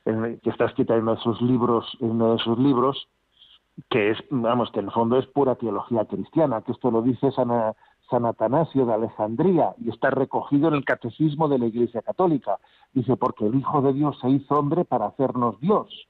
[0.04, 3.08] en- que está escrita en uno de sus libros, en uno de sus libros,
[3.88, 7.30] que es, vamos, que en el fondo es pura teología cristiana, que esto lo dice
[7.32, 7.50] San,
[8.10, 12.58] San Atanasio de Alejandría y está recogido en el catecismo de la Iglesia Católica.
[12.92, 16.08] Dice, porque el Hijo de Dios se hizo hombre para hacernos Dios.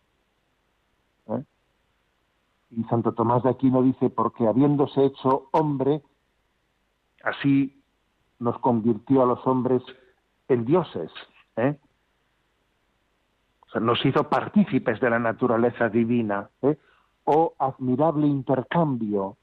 [2.71, 6.03] Y Santo Tomás de Aquino dice, porque habiéndose hecho hombre,
[7.23, 7.83] así
[8.39, 9.83] nos convirtió a los hombres
[10.49, 11.11] en dioses.
[11.57, 11.79] ¿eh?
[13.81, 16.51] Nos hizo partícipes de la naturaleza divina.
[16.63, 16.79] ¿eh?
[17.25, 19.37] O admirable intercambio.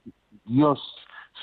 [0.45, 0.79] Dios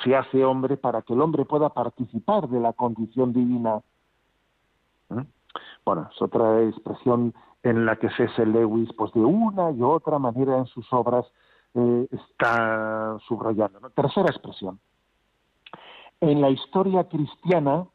[0.03, 3.81] se hace hombre para que el hombre pueda participar de la condición divina.
[5.11, 5.25] ¿eh?
[5.85, 8.47] Bueno, es otra expresión en la que C.S.
[8.47, 11.27] Lewis, pues de una y otra manera en sus obras,
[11.75, 13.81] eh, está subrayando.
[13.91, 14.81] Tercera expresión.
[16.21, 17.87] En la historia cristiana,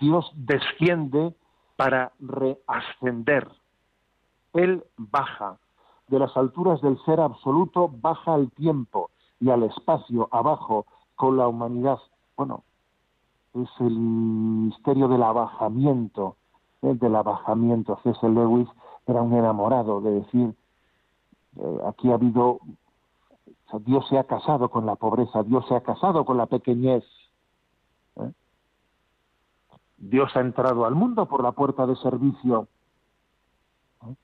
[0.00, 1.34] Dios desciende
[1.76, 3.48] para reascender.
[4.52, 5.58] Él baja.
[6.08, 9.10] De las alturas del ser absoluto baja al tiempo
[9.40, 10.86] y al espacio abajo
[11.16, 11.98] con la humanidad.
[12.36, 12.64] Bueno,
[13.54, 16.36] es el misterio del abajamiento,
[16.82, 16.94] ¿eh?
[16.94, 17.98] del abajamiento.
[18.02, 18.26] C.S.
[18.28, 18.68] Lewis
[19.06, 20.54] era un enamorado de decir,
[21.86, 22.60] aquí ha habido,
[23.80, 27.04] Dios se ha casado con la pobreza, Dios se ha casado con la pequeñez.
[28.16, 28.32] ¿eh?
[29.96, 32.68] Dios ha entrado al mundo por la puerta de servicio.
[34.06, 34.14] ¿eh?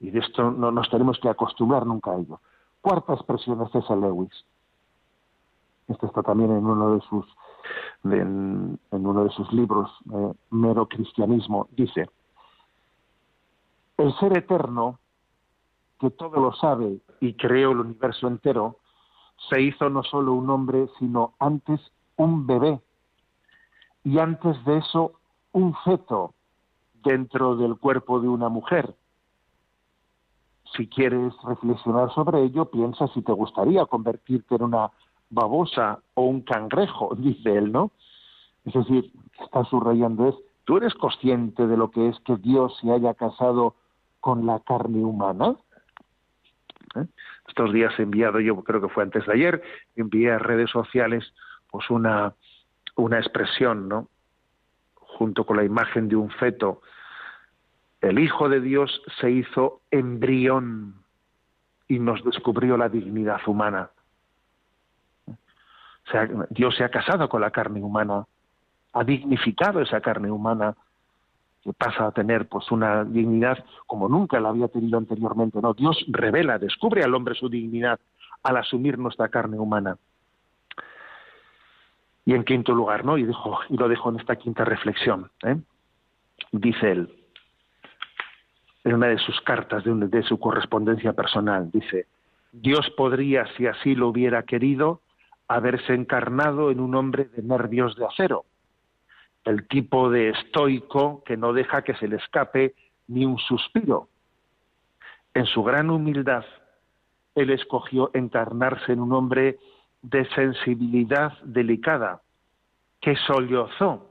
[0.00, 2.40] Y de esto no nos tenemos que acostumbrar nunca a ello.
[2.80, 4.32] Cuarta expresión es César Lewis.
[5.88, 7.26] Esto está también en uno de sus
[8.04, 11.68] en uno de sus libros, eh, Mero Cristianismo.
[11.72, 12.08] Dice:
[13.96, 14.98] El ser eterno,
[15.98, 18.76] que todo lo sabe y creó el universo entero,
[19.48, 21.80] se hizo no solo un hombre, sino antes
[22.16, 22.80] un bebé
[24.04, 25.12] y antes de eso
[25.52, 26.34] un feto
[27.02, 28.94] dentro del cuerpo de una mujer.
[30.76, 34.90] Si quieres reflexionar sobre ello, piensa si te gustaría convertirte en una
[35.30, 37.90] babosa o un cangrejo, dice él, ¿no?
[38.64, 40.34] Es decir, está subrayando es,
[40.64, 43.74] ¿tú eres consciente de lo que es que Dios se haya casado
[44.20, 45.56] con la carne humana?
[46.96, 47.06] ¿Eh?
[47.46, 49.62] Estos días he enviado, yo creo que fue antes de ayer,
[49.96, 51.32] envié a redes sociales
[51.70, 52.34] pues una,
[52.96, 54.08] una expresión, ¿no?
[54.94, 56.82] Junto con la imagen de un feto.
[58.00, 60.94] El Hijo de Dios se hizo embrión
[61.88, 63.90] y nos descubrió la dignidad humana.
[65.26, 68.24] O sea, Dios se ha casado con la carne humana,
[68.92, 70.74] ha dignificado esa carne humana
[71.62, 75.60] que pasa a tener pues una dignidad como nunca la había tenido anteriormente.
[75.60, 77.98] No, Dios revela, descubre al hombre su dignidad
[78.42, 79.96] al asumir nuestra carne humana.
[82.24, 83.16] Y en quinto lugar, ¿no?
[83.18, 85.30] Y, lo dejo en esta quinta reflexión.
[85.44, 85.56] ¿eh?
[86.52, 87.14] Dice él,
[88.84, 92.06] en una de sus cartas, de su correspondencia personal, dice,
[92.52, 95.00] Dios podría, si así lo hubiera querido,
[95.48, 98.44] haberse encarnado en un hombre de nervios de acero,
[99.48, 102.74] el tipo de estoico que no deja que se le escape
[103.06, 104.08] ni un suspiro.
[105.32, 106.44] En su gran humildad,
[107.34, 109.58] él escogió encarnarse en un hombre
[110.02, 112.20] de sensibilidad delicada,
[113.00, 114.10] que sollozó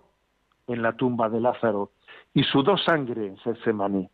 [0.66, 1.92] en la tumba de Lázaro
[2.34, 4.10] y sudó sangre en Getsemaní.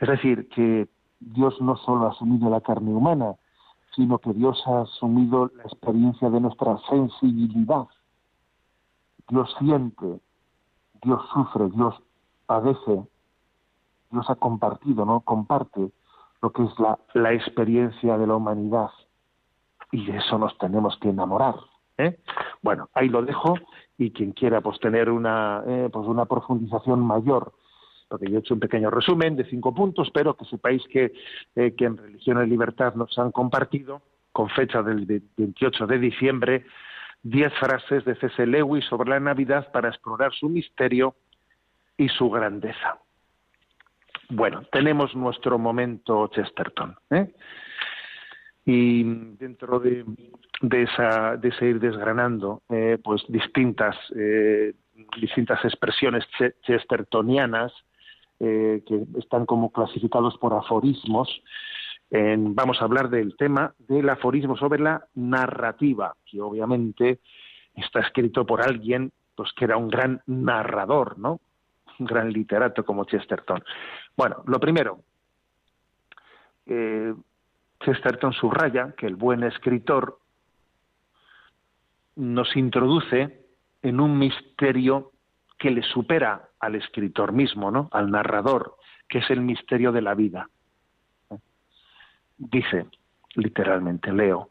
[0.00, 0.86] Es decir, que
[1.18, 3.36] Dios no solo ha asumido la carne humana,
[3.96, 7.86] sino que Dios ha asumido la experiencia de nuestra sensibilidad.
[9.30, 10.20] Dios siente,
[11.02, 11.94] Dios sufre, Dios
[12.46, 13.04] padece,
[14.10, 15.20] Dios ha compartido, ¿no?
[15.20, 15.90] Comparte
[16.42, 18.90] lo que es la, la experiencia de la humanidad.
[19.92, 21.56] Y de eso nos tenemos que enamorar.
[21.98, 22.18] ¿eh?
[22.62, 23.54] Bueno, ahí lo dejo
[23.98, 27.52] y quien quiera pues tener una, eh, pues una profundización mayor
[28.08, 31.12] porque yo he hecho un pequeño resumen de cinco puntos, pero que sepáis que,
[31.54, 34.02] eh, que en Religión y Libertad nos han compartido,
[34.32, 36.66] con fecha del ve- 28 de diciembre,
[37.22, 38.46] diez frases de C.S.
[38.46, 41.14] Lewis sobre la Navidad para explorar su misterio
[41.96, 42.98] y su grandeza.
[44.30, 46.96] Bueno, tenemos nuestro momento Chesterton.
[47.10, 47.32] ¿eh?
[48.64, 49.02] Y
[49.36, 50.04] dentro de,
[50.60, 54.74] de, esa, de ese ir desgranando, eh, pues distintas, eh,
[55.20, 57.72] distintas expresiones che- chestertonianas,
[58.38, 61.28] que están como clasificados por aforismos.
[62.12, 67.20] Vamos a hablar del tema del aforismo sobre la narrativa, que obviamente
[67.74, 71.40] está escrito por alguien pues que era un gran narrador, ¿no?
[71.98, 73.62] Un gran literato como Chesterton.
[74.16, 75.00] Bueno, lo primero,
[76.66, 77.14] eh,
[77.80, 80.18] Chesterton subraya que el buen escritor
[82.16, 83.46] nos introduce
[83.80, 85.12] en un misterio
[85.58, 87.88] que le supera al escritor mismo, ¿no?
[87.92, 88.76] Al narrador,
[89.08, 90.50] que es el misterio de la vida.
[92.40, 92.86] Dice,
[93.34, 94.48] literalmente, leo,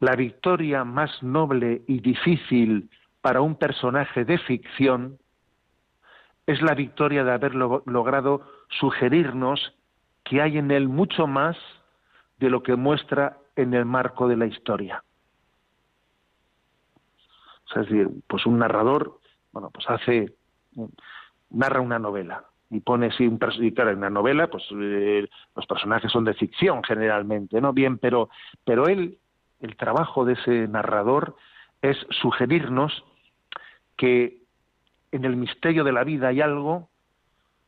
[0.00, 2.90] la victoria más noble y difícil
[3.22, 5.18] para un personaje de ficción
[6.46, 9.74] es la victoria de haber lo- logrado sugerirnos
[10.24, 11.56] que hay en él mucho más
[12.38, 15.02] de lo que muestra en el marco de la historia.
[17.74, 19.20] Es decir, pues un narrador,
[19.52, 20.34] bueno, pues hace,
[21.48, 25.66] narra una novela y pone sí un y claro, en una novela, pues eh, los
[25.66, 27.74] personajes son de ficción generalmente, ¿no?
[27.74, 28.30] Bien, pero,
[28.64, 29.18] pero él,
[29.60, 31.36] el trabajo de ese narrador
[31.82, 33.04] es sugerirnos
[33.94, 34.38] que
[35.12, 36.88] en el misterio de la vida hay algo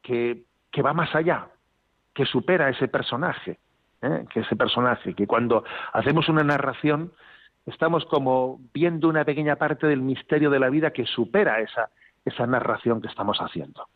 [0.01, 1.49] que, que va más allá,
[2.15, 3.59] que supera a ese personaje,
[4.01, 4.25] ¿eh?
[4.33, 7.13] que ese personaje, que cuando hacemos una narración
[7.67, 11.91] estamos como viendo una pequeña parte del misterio de la vida que supera esa,
[12.25, 13.87] esa narración que estamos haciendo.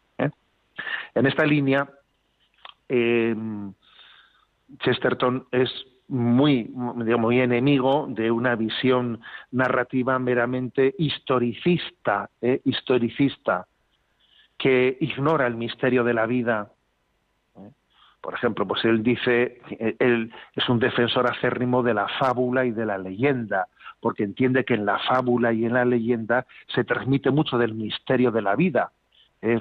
[1.14, 1.88] En esta línea,
[2.88, 3.34] eh,
[4.78, 5.70] Chesterton es
[6.08, 9.20] muy, digamos, muy enemigo de una visión
[9.50, 12.60] narrativa meramente historicista, ¿eh?
[12.64, 13.66] historicista,
[14.56, 16.72] que ignora el misterio de la vida.
[17.56, 17.70] ¿eh?
[18.20, 22.70] Por ejemplo, pues él dice, eh, él es un defensor acérrimo de la fábula y
[22.70, 23.68] de la leyenda,
[24.00, 28.30] porque entiende que en la fábula y en la leyenda se transmite mucho del misterio
[28.30, 28.92] de la vida,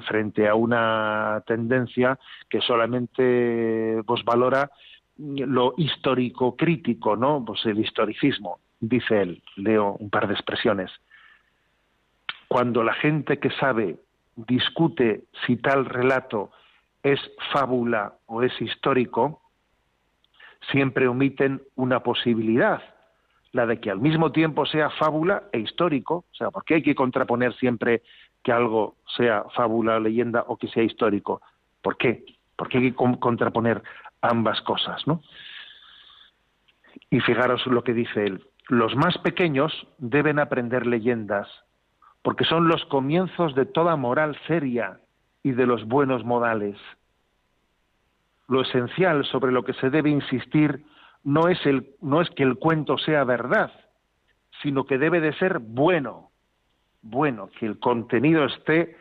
[0.06, 2.18] frente a una tendencia
[2.48, 4.70] que solamente pues valora
[5.18, 7.44] lo histórico crítico, ¿no?
[7.44, 10.90] Pues el historicismo, dice él, leo un par de expresiones.
[12.46, 13.96] Cuando la gente que sabe
[14.36, 16.50] discute si tal relato
[17.02, 17.20] es
[17.52, 19.42] fábula o es histórico,
[20.70, 22.82] siempre omiten una posibilidad,
[23.52, 26.82] la de que al mismo tiempo sea fábula e histórico, o sea, ¿por qué hay
[26.82, 28.02] que contraponer siempre
[28.42, 31.42] que algo sea fábula leyenda o que sea histórico?
[31.82, 32.24] ¿Por qué?
[32.56, 33.82] ¿Por qué hay que con- contraponer
[34.20, 35.22] ambas cosas, no?
[37.10, 38.44] Y fijaros lo que dice él.
[38.68, 41.48] Los más pequeños deben aprender leyendas,
[42.22, 45.00] porque son los comienzos de toda moral seria
[45.42, 46.76] y de los buenos modales.
[48.48, 50.84] Lo esencial sobre lo que se debe insistir
[51.24, 53.72] no es, el, no es que el cuento sea verdad,
[54.62, 56.27] sino que debe de ser bueno,
[57.02, 58.96] bueno, que el contenido esté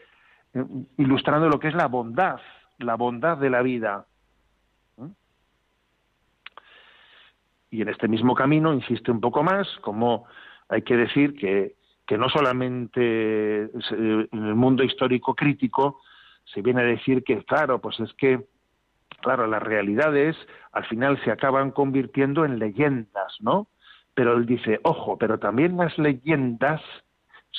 [0.54, 0.64] eh,
[0.98, 2.40] ilustrando lo que es la bondad,
[2.80, 4.06] la bondad de la vida.
[4.98, 5.08] ¿Mm?
[7.72, 10.26] Y en este mismo camino insiste un poco más, como
[10.70, 11.76] hay que decir que,
[12.06, 16.02] que no solamente se- en el mundo histórico crítico
[16.46, 18.46] se viene a decir que, claro, pues es que,
[19.22, 20.38] claro, las realidades
[20.72, 23.68] al final se acaban convirtiendo en leyendas, ¿no?
[24.14, 26.82] Pero él dice, ojo, pero también las leyendas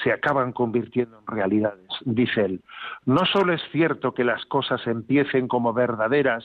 [0.03, 1.89] se acaban convirtiendo en realidades.
[2.05, 2.63] Dice él,
[3.05, 6.45] no solo es cierto que las cosas empiecen como verdaderas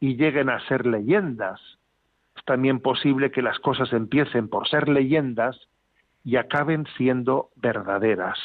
[0.00, 1.60] y lleguen a ser leyendas,
[2.36, 5.58] es también posible que las cosas empiecen por ser leyendas
[6.24, 8.38] y acaben siendo verdaderas.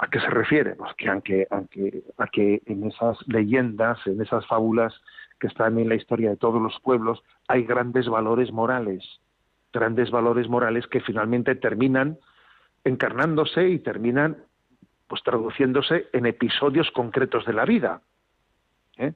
[0.00, 0.74] ¿A qué se refiere?
[0.74, 4.92] Pues que aunque, aunque, a que en esas leyendas, en esas fábulas
[5.38, 9.04] que están en la historia de todos los pueblos, hay grandes valores morales,
[9.72, 12.18] grandes valores morales que finalmente terminan
[12.84, 14.44] encarnándose y terminan
[15.06, 18.02] pues traduciéndose en episodios concretos de la vida.
[18.98, 19.12] ¿eh?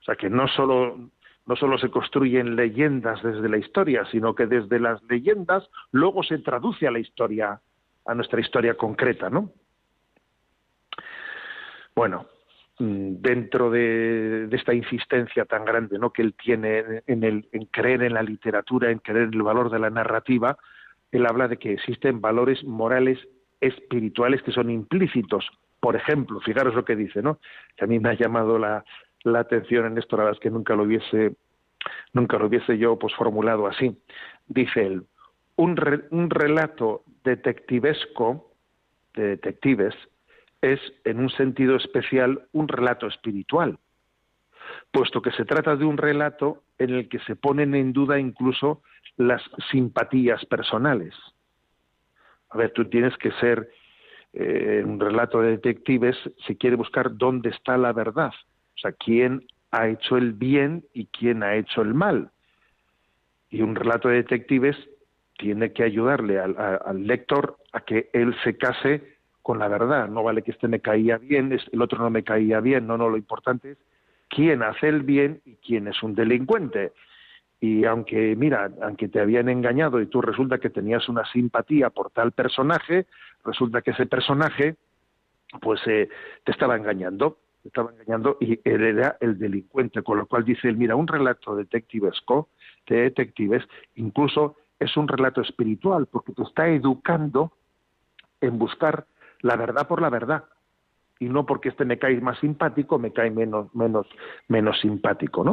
[0.00, 1.10] O sea que no solo
[1.46, 6.38] no solo se construyen leyendas desde la historia, sino que desde las leyendas luego se
[6.38, 7.60] traduce a la historia,
[8.04, 9.52] a nuestra historia concreta, ¿no?
[11.94, 12.26] Bueno,
[12.78, 16.10] dentro de, esta insistencia tan grande ¿no?
[16.12, 19.42] que él tiene en, en el, en creer en la literatura, en creer en el
[19.42, 20.58] valor de la narrativa,
[21.12, 23.18] él habla de que existen valores morales
[23.60, 25.48] espirituales que son implícitos.
[25.80, 27.38] Por ejemplo, fijaros lo que dice, ¿no?
[27.76, 28.84] Que a mí me ha llamado la,
[29.22, 31.36] la atención en esto, la verdad es que nunca lo hubiese,
[32.12, 33.96] nunca lo hubiese yo pues formulado así.
[34.46, 35.02] Dice él,
[35.56, 38.52] un, re- un relato detectivesco
[39.14, 39.94] de detectives
[40.60, 43.78] es, en un sentido especial, un relato espiritual,
[44.90, 48.82] puesto que se trata de un relato en el que se ponen en duda incluso
[49.16, 51.14] las simpatías personales.
[52.50, 53.70] A ver, tú tienes que ser
[54.32, 58.32] eh, un relato de detectives si quiere buscar dónde está la verdad,
[58.74, 62.30] o sea, quién ha hecho el bien y quién ha hecho el mal.
[63.50, 64.76] Y un relato de detectives
[65.38, 70.08] tiene que ayudarle al, al lector a que él se case con la verdad.
[70.08, 72.86] No vale que este me caía bien, el otro no me caía bien.
[72.86, 73.78] No, no, lo importante es
[74.28, 76.92] quién hace el bien y quién es un delincuente.
[77.60, 82.10] Y aunque, mira, aunque te habían engañado y tú resulta que tenías una simpatía por
[82.10, 83.06] tal personaje,
[83.44, 84.76] resulta que ese personaje,
[85.60, 86.08] pues, eh,
[86.44, 90.02] te estaba engañando, te estaba engañando y él era el delincuente.
[90.02, 92.50] Con lo cual dice él, mira, un relato detectivesco,
[92.86, 93.64] de detectives,
[93.94, 97.52] incluso es un relato espiritual, porque te está educando
[98.40, 99.06] en buscar
[99.40, 100.44] la verdad por la verdad
[101.18, 104.06] y no porque este me cae más simpático, me cae menos, menos,
[104.48, 105.52] menos simpático, ¿no?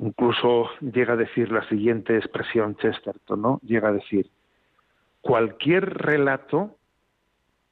[0.00, 3.60] Incluso llega a decir la siguiente expresión Chesterton, ¿no?
[3.62, 4.30] Llega a decir,
[5.20, 6.76] cualquier relato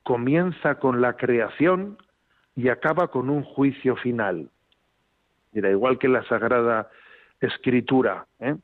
[0.02, 1.98] comienza con la creación
[2.54, 4.50] y acaba con un juicio final.
[5.52, 6.88] Mira, igual que la Sagrada
[7.40, 8.56] Escritura, ¿eh?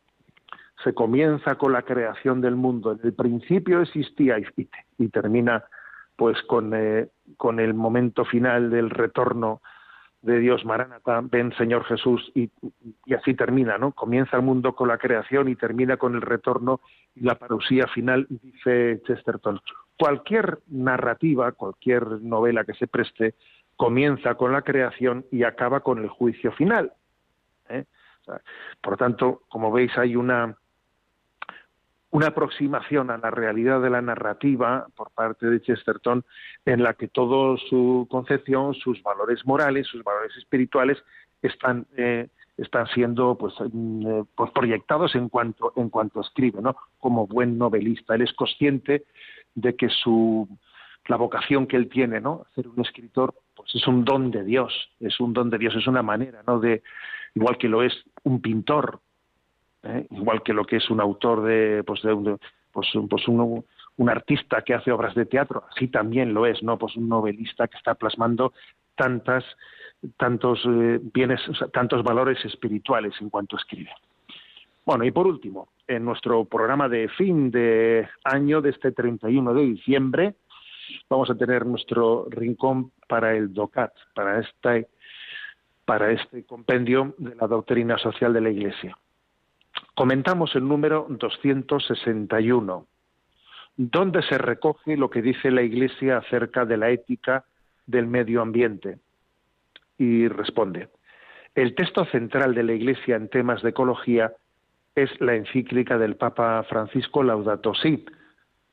[0.82, 2.92] se comienza con la creación del mundo.
[2.92, 4.46] En el principio existía y,
[4.98, 5.64] y termina
[6.16, 9.60] pues con, eh, con el momento final del retorno
[10.22, 12.48] de Dios Maranatha, ven Señor Jesús, y,
[13.06, 13.90] y, así termina, ¿no?
[13.90, 16.80] Comienza el mundo con la creación y termina con el retorno
[17.16, 19.60] y la parusía final, dice Chesterton.
[19.98, 23.34] Cualquier narrativa, cualquier novela que se preste,
[23.76, 26.92] comienza con la creación y acaba con el juicio final.
[27.68, 27.84] ¿eh?
[28.80, 30.56] Por tanto, como veis, hay una,
[32.12, 36.24] una aproximación a la realidad de la narrativa por parte de Chesterton
[36.66, 40.98] en la que toda su concepción, sus valores morales, sus valores espirituales
[41.40, 46.76] están eh, están siendo pues, eh, pues proyectados en cuanto en cuanto escribe, ¿no?
[46.98, 49.04] Como buen novelista, él es consciente
[49.54, 50.46] de que su
[51.06, 52.44] la vocación que él tiene, ¿no?
[52.54, 55.86] Ser un escritor, pues es un don de Dios, es un don de Dios, es
[55.86, 56.60] una manera, ¿no?
[56.60, 56.82] De
[57.34, 59.00] igual que lo es un pintor,
[59.82, 60.06] ¿eh?
[60.10, 62.38] igual que lo que es un autor de, pues, de, un,
[62.72, 63.64] pues, pues un,
[63.96, 66.78] un, artista que hace obras de teatro, así también lo es, ¿no?
[66.78, 68.52] Pues un novelista que está plasmando
[68.96, 69.44] tantas,
[70.16, 73.90] tantos eh, bienes, o sea, tantos valores espirituales en cuanto escribe.
[74.84, 79.62] Bueno, y por último, en nuestro programa de fin de año de este 31 de
[79.62, 80.34] diciembre,
[81.08, 84.88] vamos a tener nuestro rincón para el DOCAT, para este,
[85.84, 88.96] para este compendio de la doctrina social de la Iglesia.
[89.94, 92.86] Comentamos el número 261,
[93.76, 97.44] donde se recoge lo que dice la Iglesia acerca de la ética
[97.86, 98.98] del medio ambiente.
[99.98, 100.88] Y responde,
[101.54, 104.32] el texto central de la Iglesia en temas de ecología
[104.94, 108.04] es la encíclica del Papa Francisco Laudato Si,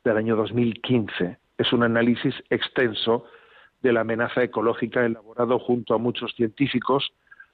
[0.05, 1.37] del año 2015.
[1.57, 3.25] Es un análisis extenso
[3.81, 7.11] de la amenaza ecológica elaborado junto a muchos científicos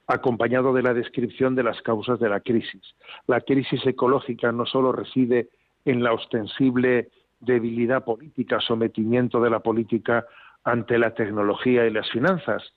[0.08, 2.82] acompañado de la descripción de las causas de la crisis.
[3.28, 5.50] La crisis ecológica no solo reside
[5.84, 10.26] en la ostensible debilidad política, sometimiento de la política
[10.64, 12.74] ante la tecnología y las finanzas,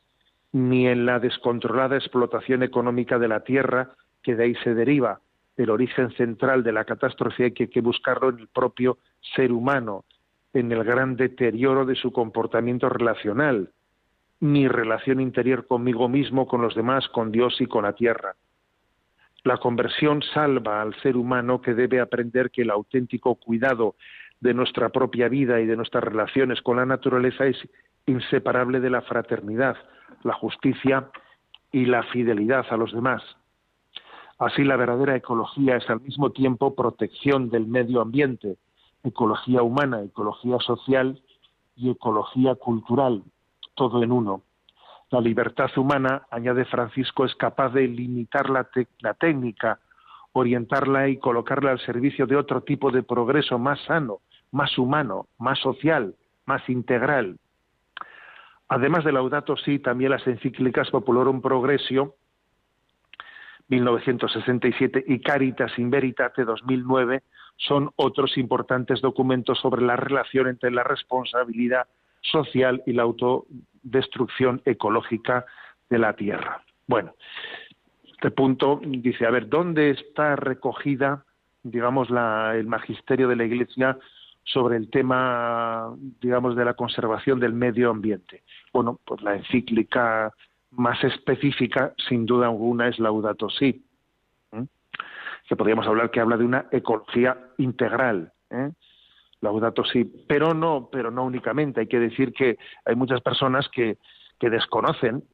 [0.53, 3.91] ni en la descontrolada explotación económica de la tierra
[4.23, 5.21] que de ahí se deriva.
[5.57, 8.99] El origen central de la catástrofe hay que, que buscarlo en el propio
[9.35, 10.05] ser humano,
[10.53, 13.71] en el gran deterioro de su comportamiento relacional,
[14.41, 18.37] mi relación interior conmigo mismo, con los demás, con Dios y con la tierra.
[19.45, 23.97] La conversión salva al ser humano que debe aprender que el auténtico cuidado
[24.41, 27.57] de nuestra propia vida y de nuestras relaciones con la naturaleza es
[28.07, 29.77] inseparable de la fraternidad,
[30.23, 31.11] la justicia
[31.73, 33.23] y la fidelidad a los demás.
[34.39, 38.57] Así la verdadera ecología es al mismo tiempo protección del medio ambiente,
[39.03, 41.21] ecología humana, ecología social
[41.77, 43.23] y ecología cultural,
[43.79, 44.43] todo en uno.
[45.11, 48.69] La libertad humana, añade Francisco, es capaz de limitar la,
[48.99, 49.79] la técnica,
[50.33, 54.19] orientarla y colocarla al servicio de otro tipo de progreso más sano,
[54.51, 56.15] más humano, más social,
[56.45, 57.39] más integral.
[58.69, 62.17] Además de Laudato Si, también las encíclicas Populorum Progressio
[63.69, 67.23] 1967 y Caritas in Veritate 2009
[67.57, 71.87] son otros importantes documentos sobre la relación entre la responsabilidad
[72.21, 73.07] social y la
[73.85, 75.45] autodestrucción ecológica
[75.89, 76.63] de la tierra.
[76.87, 77.15] Bueno,
[78.05, 81.25] este punto dice, a ver, ¿dónde está recogida,
[81.63, 83.99] digamos, la, el magisterio de la Iglesia
[84.45, 88.43] sobre el tema, digamos, de la conservación del medio ambiente?
[88.73, 90.33] Bueno, pues la encíclica
[90.71, 93.85] más específica, sin duda alguna, es Laudato Si,
[94.53, 94.67] ¿eh?
[95.49, 98.71] que podríamos hablar que habla de una ecología integral, ¿eh?
[99.41, 101.81] Laudato Si, pero no, pero no únicamente.
[101.81, 103.99] Hay que decir que hay muchas personas que,
[104.39, 105.25] que desconocen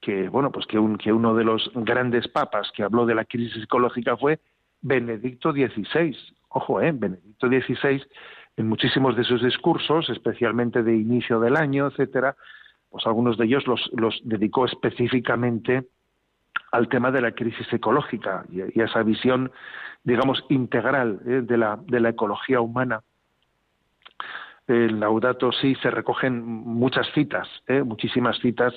[0.00, 3.24] que bueno, pues que, un, que uno de los grandes papas que habló de la
[3.24, 4.38] crisis ecológica fue
[4.80, 6.16] Benedicto XVI.
[6.50, 8.02] Ojo, eh, Benedicto XVI
[8.56, 12.36] en muchísimos de sus discursos, especialmente de inicio del año, etcétera,
[12.90, 15.84] pues algunos de ellos los, los dedicó específicamente
[16.72, 19.52] al tema de la crisis ecológica y a esa visión,
[20.02, 23.02] digamos, integral eh, de, la, de la ecología humana
[24.68, 27.82] el Laudato Si se recogen muchas citas, ¿eh?
[27.82, 28.74] muchísimas citas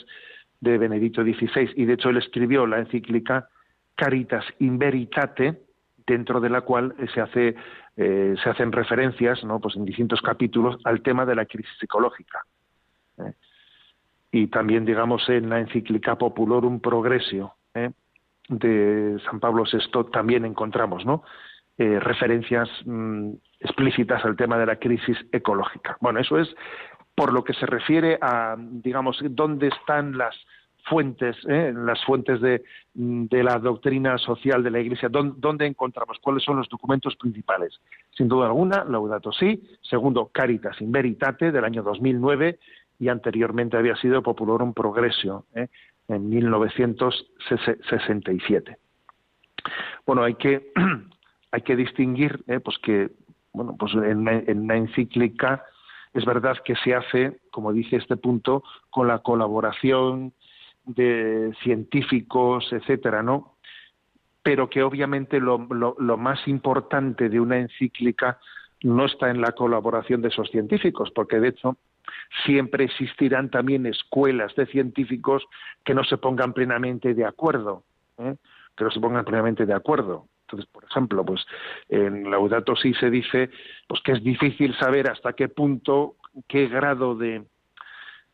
[0.59, 3.49] de Benedicto XVI, y de hecho él escribió la encíclica
[3.95, 5.61] Caritas in Veritate,
[6.07, 7.55] dentro de la cual se hace
[7.97, 9.59] eh, se hacen referencias, ¿no?
[9.59, 12.45] Pues en distintos capítulos al tema de la crisis ecológica.
[13.19, 13.33] ¿eh?
[14.31, 17.91] Y también, digamos, en la encíclica Populorum Progressio, ¿eh?
[18.47, 21.23] de San Pablo VI también encontramos, ¿no?
[21.81, 25.97] Eh, referencias mm, explícitas al tema de la crisis ecológica.
[25.99, 26.47] Bueno, eso es
[27.15, 30.35] por lo que se refiere a, digamos, dónde están las
[30.87, 31.73] fuentes, ¿eh?
[31.75, 32.61] las fuentes de,
[32.93, 36.19] de, la doctrina social de la Iglesia, ¿dónde, encontramos?
[36.21, 37.81] ¿Cuáles son los documentos principales?
[38.15, 42.59] Sin duda alguna, Laudato Si, segundo, Caritas in Veritate, del año 2009,
[42.99, 45.67] y anteriormente había sido Populorum Progressio, ¿eh?
[46.09, 48.77] en 1967.
[50.05, 50.71] Bueno, hay que,
[51.51, 52.59] hay que distinguir, ¿eh?
[52.59, 53.11] pues que,
[53.53, 55.63] bueno, pues en, en una encíclica
[56.13, 60.33] es verdad que se hace, como dice este punto, con la colaboración
[60.85, 63.55] de científicos, etcétera, ¿no?
[64.43, 68.39] Pero que obviamente lo, más importante de una encíclica
[68.83, 71.77] no está en la colaboración de esos científicos, porque de hecho
[72.45, 75.45] siempre existirán también escuelas de científicos
[75.85, 77.83] que no se pongan plenamente de acuerdo,
[78.17, 78.35] ¿eh?
[78.75, 80.25] que no se pongan plenamente de acuerdo.
[80.51, 81.45] Entonces, por ejemplo, pues
[81.87, 83.49] en Laudato Si se dice
[83.87, 86.15] pues que es difícil saber hasta qué punto,
[86.47, 87.43] qué grado de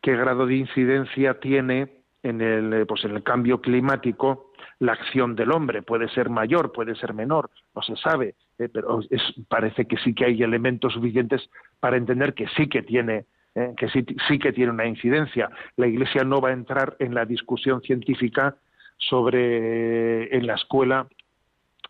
[0.01, 5.51] qué grado de incidencia tiene en el pues en el cambio climático la acción del
[5.51, 8.99] hombre puede ser mayor, puede ser menor, no se sabe, eh, pero
[9.47, 11.49] parece que sí que hay elementos suficientes
[11.80, 15.49] para entender que sí que tiene eh, que sí que tiene una incidencia.
[15.78, 18.55] La Iglesia no va a entrar en la discusión científica
[18.97, 21.07] sobre en la escuela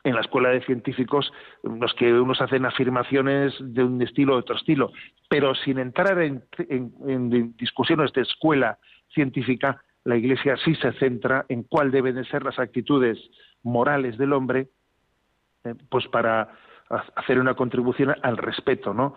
[0.08, 1.32] en la escuela de científicos
[1.64, 4.92] los que unos hacen afirmaciones de un estilo o otro estilo,
[5.30, 6.44] pero sin entrar en,
[7.58, 8.80] discusiones de escuela
[9.14, 13.20] científica, la Iglesia sí se centra en cuál deben de ser las actitudes
[13.64, 14.70] morales del hombre,
[15.66, 16.54] eh, pues para
[17.16, 19.16] hacer una contribución al respeto, ¿no?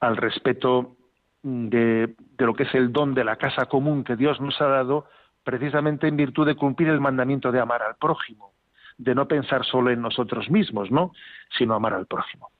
[0.00, 0.96] Al respeto
[1.42, 4.66] de, de lo que es el don de la casa común que Dios nos ha
[4.66, 5.06] dado,
[5.42, 8.57] precisamente en virtud de cumplir el mandamiento de amar al prójimo
[8.98, 11.12] de no pensar solo en nosotros mismos, ¿no?
[11.56, 12.50] Sino amar al prójimo.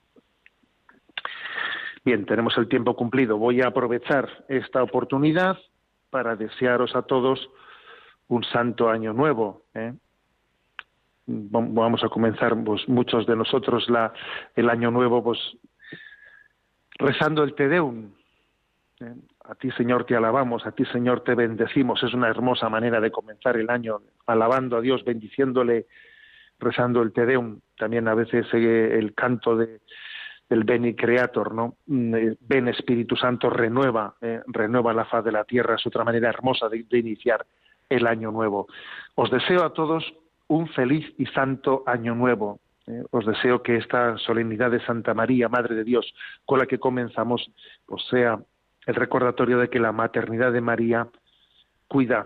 [2.05, 3.37] Bien, tenemos el tiempo cumplido.
[3.37, 5.57] Voy a aprovechar esta oportunidad
[6.09, 7.49] para desearos a todos
[8.29, 9.63] un santo año nuevo.
[9.73, 9.93] ¿eh?
[11.27, 14.13] Vamos a comenzar, pues, muchos de nosotros, la,
[14.55, 15.37] el año nuevo, pues,
[16.97, 18.11] rezando el Te Deum.
[19.01, 19.13] ¿eh?
[19.45, 22.01] A ti, Señor, te alabamos, a ti, Señor, te bendecimos.
[22.03, 25.87] Es una hermosa manera de comenzar el año, alabando a Dios, bendiciéndole
[26.59, 29.79] rezando el Te Deum, también a veces eh, el canto de,
[30.49, 31.75] del Beni Creator, ¿no?
[31.87, 36.03] Mm, eh, ven Espíritu Santo, renueva, eh, renueva la faz de la tierra, es otra
[36.03, 37.45] manera hermosa de, iniciar
[37.89, 38.67] el año nuevo.
[39.15, 40.03] Os deseo a todos
[40.47, 42.59] un feliz y santo año nuevo.
[43.11, 46.11] os deseo que esta solemnidad de Santa María, Madre de Dios,
[46.45, 47.51] con la que comenzamos,
[47.85, 48.39] pues sea
[48.87, 51.07] el recordatorio de que la maternidad de María
[51.87, 52.25] cuida,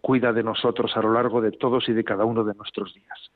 [0.00, 3.30] cuida de nosotros a lo largo de todos y de cada uno de nuestros días.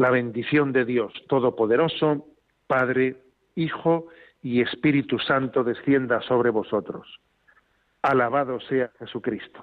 [0.00, 2.24] La bendición de Dios Todopoderoso,
[2.66, 3.16] Padre,
[3.54, 4.06] Hijo
[4.42, 7.06] y Espíritu Santo descienda sobre vosotros.
[8.00, 9.62] Alabado sea Jesucristo.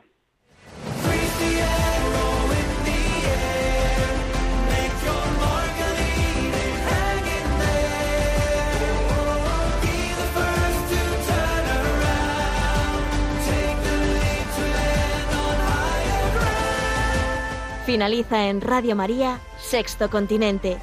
[17.87, 19.39] Finaliza en Radio María,
[19.69, 20.77] Sexto Continente,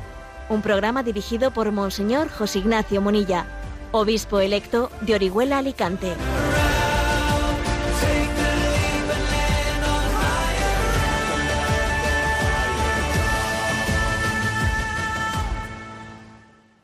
[0.50, 3.46] un programa dirigido por Monseñor José Ignacio Monilla,
[3.92, 6.12] obispo electo de Orihuela Alicante.